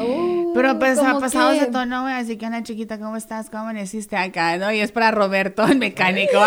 Uh, 0.00 0.54
Pero 0.54 0.76
pues 0.80 0.98
ha 0.98 1.20
pasado 1.20 1.52
ese 1.52 1.66
tono, 1.66 2.02
güey, 2.02 2.14
así 2.14 2.36
que 2.36 2.46
Ana 2.46 2.64
chiquita, 2.64 2.98
¿cómo 2.98 3.16
estás? 3.16 3.48
¿Cómo 3.48 3.62
amaneciste 3.64 4.16
acá? 4.16 4.56
¿No? 4.56 4.72
Y 4.72 4.80
es 4.80 4.90
para 4.90 5.12
Roberto, 5.12 5.64
el 5.66 5.78
mecánico. 5.78 6.32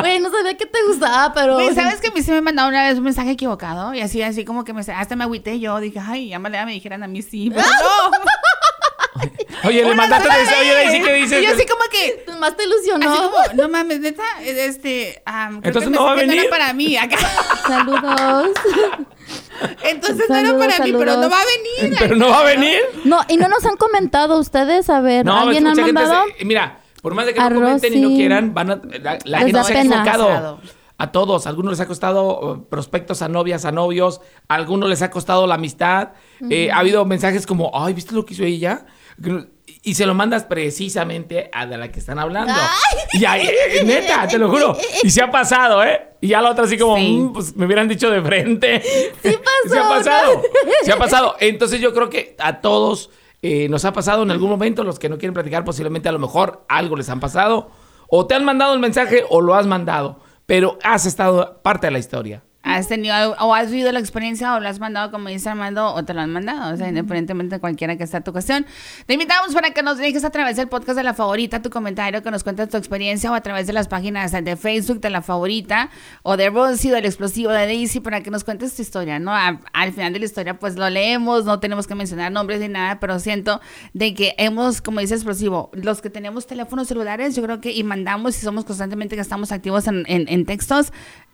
Güey, 0.00 0.20
no 0.20 0.30
sabía 0.30 0.56
que 0.56 0.66
te 0.66 0.78
gustaba, 0.86 1.32
pero. 1.34 1.58
¿sabes 1.74 2.00
que 2.00 2.08
a 2.08 2.10
mí 2.12 2.22
se 2.22 2.32
me 2.32 2.40
mandó 2.40 2.66
una 2.68 2.88
vez 2.88 2.98
un 2.98 3.04
mensaje 3.04 3.32
equivocado? 3.32 3.94
Y 3.94 4.00
así, 4.00 4.22
así 4.22 4.44
como 4.44 4.64
que 4.64 4.72
me, 4.72 4.80
hasta 4.80 5.16
me 5.16 5.24
agüité 5.24 5.58
yo. 5.58 5.80
Dije, 5.80 5.98
ay, 6.00 6.28
ya 6.28 6.38
me, 6.38 6.50
ya 6.50 6.64
me 6.64 6.72
dijeran 6.72 7.02
a 7.02 7.08
mí 7.08 7.22
sí. 7.22 7.50
Pero 7.50 7.66
no. 8.10 8.16
Oye, 9.64 9.84
le 9.84 9.94
mandaste 9.94 10.28
mensaje, 10.28 10.60
oye. 10.60 10.74
Daisy, 10.74 11.02
¿qué 11.02 11.12
dices? 11.14 11.42
Y 11.42 11.46
yo 11.46 11.52
así 11.52 11.66
como 11.66 11.82
que... 11.90 12.24
Más 12.38 12.56
te 12.56 12.64
ilusionó. 12.64 13.10
Así 13.12 13.22
como, 13.22 13.62
no 13.62 13.68
mames, 13.68 14.00
neta, 14.00 14.24
este... 14.44 15.22
am, 15.24 15.60
creo 15.60 15.68
Entonces 15.68 15.90
que 15.90 15.96
no 15.96 16.04
va 16.04 16.12
a 16.12 16.14
venir. 16.16 16.40
era 16.40 16.50
para 16.50 16.72
mí 16.72 16.96
acá. 16.96 17.16
Saludos. 17.66 18.50
Entonces 19.84 20.28
no 20.28 20.36
era 20.36 20.48
Saludos, 20.48 20.66
para 20.66 20.84
mí, 20.84 20.92
pero 20.98 21.16
no 21.16 21.30
va 21.30 21.36
a 21.40 21.44
venir. 21.44 21.96
Pero 21.98 22.16
no 22.16 22.28
va 22.28 22.40
a 22.40 22.44
venir. 22.44 22.80
No, 23.04 23.20
y 23.28 23.36
no 23.36 23.48
nos 23.48 23.64
han 23.64 23.76
comentado 23.76 24.38
ustedes, 24.38 24.90
a 24.90 25.00
ver, 25.00 25.24
No, 25.24 25.38
¿alguien 25.38 25.66
ha 25.66 25.74
mandado? 25.74 26.24
se- 26.36 26.44
mira, 26.44 26.80
por 27.00 27.14
más 27.14 27.26
de 27.26 27.34
que 27.34 27.40
no 27.40 27.54
comenten 27.54 27.94
y 27.94 28.00
no 28.00 28.08
quieran, 28.08 28.54
van 28.54 28.70
a, 28.70 28.80
la, 29.24 29.38
gente 29.40 29.64
se 29.64 29.74
ha 29.74 29.80
equivocado. 29.80 30.60
A 30.98 31.10
todos, 31.10 31.46
a 31.46 31.48
algunos 31.48 31.72
les 31.72 31.80
ha 31.80 31.88
costado 31.88 32.54
eh, 32.62 32.66
prospectos 32.70 33.22
a 33.22 33.28
novias, 33.28 33.64
a 33.64 33.72
novios, 33.72 34.20
a 34.46 34.54
algunos 34.54 34.88
les 34.88 35.02
ha 35.02 35.10
costado 35.10 35.48
la 35.48 35.54
amistad. 35.56 36.10
Eh, 36.48 36.70
ha 36.70 36.78
habido 36.78 37.04
mensajes 37.04 37.44
como, 37.44 37.72
ay, 37.74 37.92
¿viste 37.92 38.14
lo 38.14 38.24
que 38.24 38.34
hizo 38.34 38.44
ella? 38.44 38.86
Y 39.84 39.94
se 39.94 40.06
lo 40.06 40.14
mandas 40.14 40.44
precisamente 40.44 41.50
a 41.52 41.66
de 41.66 41.76
la 41.76 41.90
que 41.90 41.98
están 42.00 42.18
hablando. 42.18 42.52
Y 43.14 43.24
ahí, 43.24 43.48
neta, 43.84 44.26
te 44.28 44.38
lo 44.38 44.48
juro. 44.48 44.76
Y 45.02 45.10
se 45.10 45.22
ha 45.22 45.30
pasado, 45.30 45.82
¿eh? 45.82 46.00
Y 46.20 46.28
ya 46.28 46.40
la 46.40 46.50
otra 46.50 46.64
así 46.64 46.78
como, 46.78 46.96
Sí. 46.96 47.12
"Mm, 47.18 47.32
pues 47.32 47.56
me 47.56 47.66
hubieran 47.66 47.88
dicho 47.88 48.08
de 48.10 48.22
frente. 48.22 48.80
Sí 48.80 49.12
pasó, 49.22 49.74
se 49.74 49.78
ha 49.78 49.82
¿no? 49.82 49.88
pasado. 49.88 50.42
Se 50.84 50.92
ha 50.92 50.96
pasado. 50.96 51.36
Entonces 51.40 51.80
yo 51.80 51.92
creo 51.92 52.08
que 52.10 52.36
a 52.38 52.60
todos 52.60 53.10
eh, 53.42 53.68
nos 53.68 53.84
ha 53.84 53.92
pasado 53.92 54.22
en 54.22 54.30
algún 54.30 54.50
momento. 54.50 54.84
Los 54.84 54.98
que 55.00 55.08
no 55.08 55.18
quieren 55.18 55.34
platicar, 55.34 55.64
posiblemente 55.64 56.08
a 56.08 56.12
lo 56.12 56.20
mejor 56.20 56.64
algo 56.68 56.94
les 56.96 57.08
han 57.08 57.18
pasado. 57.18 57.70
O 58.08 58.26
te 58.26 58.34
han 58.34 58.44
mandado 58.44 58.74
el 58.74 58.78
mensaje 58.80 59.24
o 59.30 59.40
lo 59.40 59.54
has 59.56 59.66
mandado. 59.66 60.20
Pero 60.46 60.78
has 60.84 61.06
estado 61.06 61.60
parte 61.62 61.88
de 61.88 61.90
la 61.92 61.98
historia. 61.98 62.44
Has 62.64 62.86
tenido 62.86 63.14
o 63.40 63.54
has 63.54 63.70
vivido 63.72 63.90
la 63.90 63.98
experiencia 63.98 64.54
o 64.54 64.60
lo 64.60 64.68
has 64.68 64.78
mandado 64.78 65.10
como 65.10 65.28
dice 65.28 65.48
Armando 65.48 65.92
o 65.94 66.04
te 66.04 66.14
lo 66.14 66.20
han 66.20 66.30
mandado, 66.32 66.72
o 66.72 66.76
sea, 66.76 66.88
independientemente 66.88 67.56
de 67.56 67.60
cualquiera 67.60 67.96
que 67.96 68.06
sea 68.06 68.20
tu 68.20 68.30
cuestión. 68.32 68.64
Te 69.06 69.14
invitamos 69.14 69.52
para 69.52 69.72
que 69.72 69.82
nos 69.82 69.98
dejes 69.98 70.24
a 70.24 70.30
través 70.30 70.54
del 70.56 70.68
podcast 70.68 70.96
de 70.96 71.02
la 71.02 71.12
favorita 71.12 71.60
tu 71.60 71.70
comentario, 71.70 72.22
que 72.22 72.30
nos 72.30 72.44
cuentes 72.44 72.68
tu 72.68 72.76
experiencia 72.76 73.32
o 73.32 73.34
a 73.34 73.40
través 73.40 73.66
de 73.66 73.72
las 73.72 73.88
páginas 73.88 74.30
de 74.30 74.56
Facebook 74.56 75.00
de 75.00 75.10
la 75.10 75.22
favorita 75.22 75.90
o 76.22 76.36
de 76.36 76.50
Rosy 76.50 76.92
o 76.92 76.94
del 76.94 77.04
explosivo 77.04 77.50
de 77.50 77.66
Daisy 77.66 77.98
para 77.98 78.20
que 78.22 78.30
nos 78.30 78.44
cuentes 78.44 78.76
tu 78.76 78.82
historia, 78.82 79.18
¿no? 79.18 79.32
A- 79.34 79.60
al 79.72 79.92
final 79.92 80.12
de 80.12 80.20
la 80.20 80.24
historia 80.26 80.58
pues 80.60 80.76
lo 80.76 80.88
leemos, 80.88 81.44
no 81.44 81.58
tenemos 81.58 81.88
que 81.88 81.96
mencionar 81.96 82.30
nombres 82.30 82.60
ni 82.60 82.68
nada, 82.68 83.00
pero 83.00 83.18
siento 83.18 83.60
de 83.92 84.14
que 84.14 84.34
hemos, 84.38 84.80
como 84.80 85.00
dice 85.00 85.14
explosivo, 85.14 85.70
los 85.72 86.00
que 86.00 86.10
tenemos 86.10 86.46
teléfonos 86.46 86.86
celulares, 86.86 87.34
yo 87.34 87.42
creo 87.42 87.60
que 87.60 87.72
y 87.72 87.82
mandamos 87.82 88.36
y 88.38 88.40
somos 88.40 88.64
constantemente 88.64 89.16
que 89.16 89.22
estamos 89.22 89.50
activos 89.50 89.88
en, 89.88 90.04
en- 90.06 90.28
en 90.28 90.46
textos, 90.46 90.92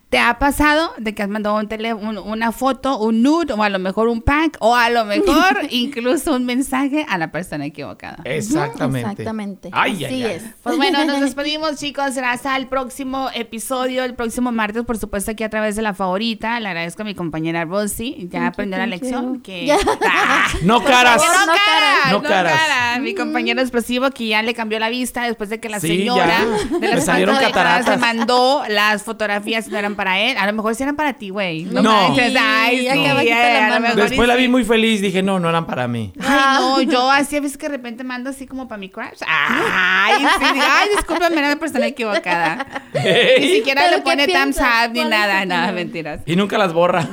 ¿Te 0.09 0.19
ha 0.19 0.39
pasado 0.39 0.95
de 0.97 1.15
que 1.15 1.23
has 1.23 1.29
mandado 1.29 1.57
un 1.57 1.69
tele, 1.69 1.93
un- 1.93 2.17
una 2.17 2.51
foto, 2.51 2.99
un 2.99 3.23
nude, 3.23 3.53
o 3.53 3.63
a 3.63 3.69
lo 3.69 3.79
mejor 3.79 4.09
un 4.09 4.23
pack, 4.23 4.57
o 4.61 4.75
a 4.75 4.89
lo 4.89 5.05
mejor 5.05 5.59
incluso 5.71 6.35
un 6.35 6.47
mensaje 6.47 7.05
a 7.11 7.19
la 7.19 7.31
persona 7.31 7.67
equivocada? 7.67 8.19
Exactamente. 8.25 9.11
Exactamente. 9.11 9.69
Ay, 9.71 10.05
Así 10.07 10.15
ay. 10.15 10.23
es. 10.25 10.43
Pues 10.63 10.79
bueno, 10.79 11.05
nos 11.05 11.21
despedimos, 11.29 11.77
chicos. 11.77 12.15
Será 12.15 12.33
hasta 12.33 12.57
el 12.57 12.69
próximo 12.69 13.29
episodio, 13.35 14.03
el 14.03 14.15
próximo 14.15 14.51
martes, 14.51 14.83
por 14.85 14.97
supuesto, 14.97 15.33
aquí 15.33 15.45
a 15.45 15.51
través 15.51 15.77
de 15.77 15.83
la 15.83 15.93
favorita. 15.93 16.59
Le 16.59 16.69
agradezco 16.69 17.03
a 17.03 17.05
mi 17.05 17.15
compañera 17.15 17.67
Rosy. 17.67 18.29
Ya 18.31 18.39
Thank 18.41 18.53
aprendió 18.53 18.77
you, 18.79 18.81
la 18.81 18.87
lección. 18.87 19.41
Que... 19.43 19.77
Ah, 20.11 20.47
No 20.63 20.83
caras. 20.85 21.21
no, 21.23 21.29
No 21.29 21.53
caras, 21.53 21.61
caras. 21.67 22.13
no 22.13 22.23
No 22.23 22.29
caras. 22.29 23.01
Mi 23.01 23.15
compañero 23.15 23.61
explosivo 23.61 24.11
que 24.11 24.27
ya 24.29 24.43
le 24.43 24.55
cambió 24.55 24.79
la 24.79 24.89
vista 24.89 25.25
después 25.25 25.51
de 25.51 25.61
que 25.61 25.69
la 25.69 25.81
Sí, 25.81 25.89
señora 25.99 26.27
ya. 26.71 26.79
de 26.79 26.89
Le 26.89 26.95
las 26.95 27.05
salieron 27.05 27.37
cataratas. 27.37 27.89
le 27.89 27.97
mandó 27.99 28.63
las 28.69 29.03
fotografías 29.03 29.69
y 29.69 29.71
no 29.71 29.77
eran 29.79 29.95
para 29.99 30.21
él. 30.21 30.39
A 30.39 30.47
lo 30.47 30.53
mejor 30.53 30.77
sí 30.77 30.85
eran 30.85 30.95
para 30.95 31.15
ti, 31.15 31.31
güey. 31.31 31.65
No, 31.65 31.83
No. 31.83 31.93
manches. 32.09 32.33
Ay, 32.39 32.79
Sí, 32.79 32.89
acá 32.89 33.69
la 33.69 33.81
mano. 33.81 33.95
Después 33.97 34.29
la 34.29 34.37
vi 34.37 34.45
sí. 34.45 34.49
muy 34.49 34.65
feliz. 34.65 35.01
Dije, 35.01 35.23
no, 35.25 35.41
no 35.41 35.49
eran 35.49 35.67
para 35.67 35.89
mí. 35.89 36.13
Ay, 36.25 36.87
no, 36.87 36.93
yo 36.93 37.11
así 37.11 37.37
a 37.37 37.41
veces 37.41 37.59
que 37.59 37.67
de 37.67 37.73
repente 37.77 38.05
mando 38.05 38.31
así 38.31 38.47
como 38.47 38.69
para 38.69 38.79
mi 38.79 38.89
crush. 38.89 39.19
Ay, 39.27 40.25
sí, 40.39 40.45
ay, 40.47 40.89
discúlpame, 40.97 41.37
era 41.39 41.49
la 41.49 41.57
persona 41.57 41.87
equivocada. 41.87 42.65
Ni 42.95 43.49
siquiera 43.57 43.83
¿Pero 43.85 43.97
le 43.97 44.03
pone 44.03 44.27
thumbs 44.29 44.59
up 44.59 44.93
ni 44.93 45.01
¿Cuál 45.01 45.05
es 45.05 45.19
nada, 45.19 45.45
nada, 45.45 45.73
mentiras. 45.73 46.21
Y 46.27 46.37
nunca 46.37 46.57
las 46.59 46.73
borra. 46.73 47.07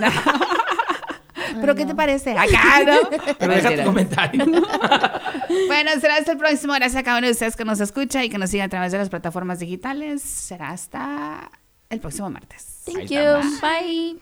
¿Pero 1.59 1.73
qué 1.75 1.85
te 1.85 1.95
parece? 1.95 2.31
Acá, 2.31 2.83
¿no? 2.85 2.97
Pero 3.39 3.53
deja 3.55 3.75
tu 3.75 3.83
comentario. 3.83 4.45
Bueno, 5.67 5.91
será 6.01 6.15
hasta 6.17 6.33
el 6.33 6.37
próximo. 6.37 6.73
Gracias 6.73 6.99
a 6.99 7.03
cada 7.03 7.17
uno 7.17 7.27
de 7.27 7.33
ustedes 7.33 7.55
que 7.55 7.65
nos 7.65 7.79
escucha 7.79 8.23
y 8.23 8.29
que 8.29 8.37
nos 8.37 8.49
sigue 8.49 8.63
a 8.63 8.69
través 8.69 8.91
de 8.91 8.97
las 8.97 9.09
plataformas 9.09 9.59
digitales. 9.59 10.21
Será 10.21 10.69
hasta 10.69 11.49
el 11.95 12.01
próximo 12.01 12.29
martes. 12.29 12.81
Thank 12.85 12.97
Ahí 12.97 13.07
you. 13.07 13.59
Bye. 13.61 14.19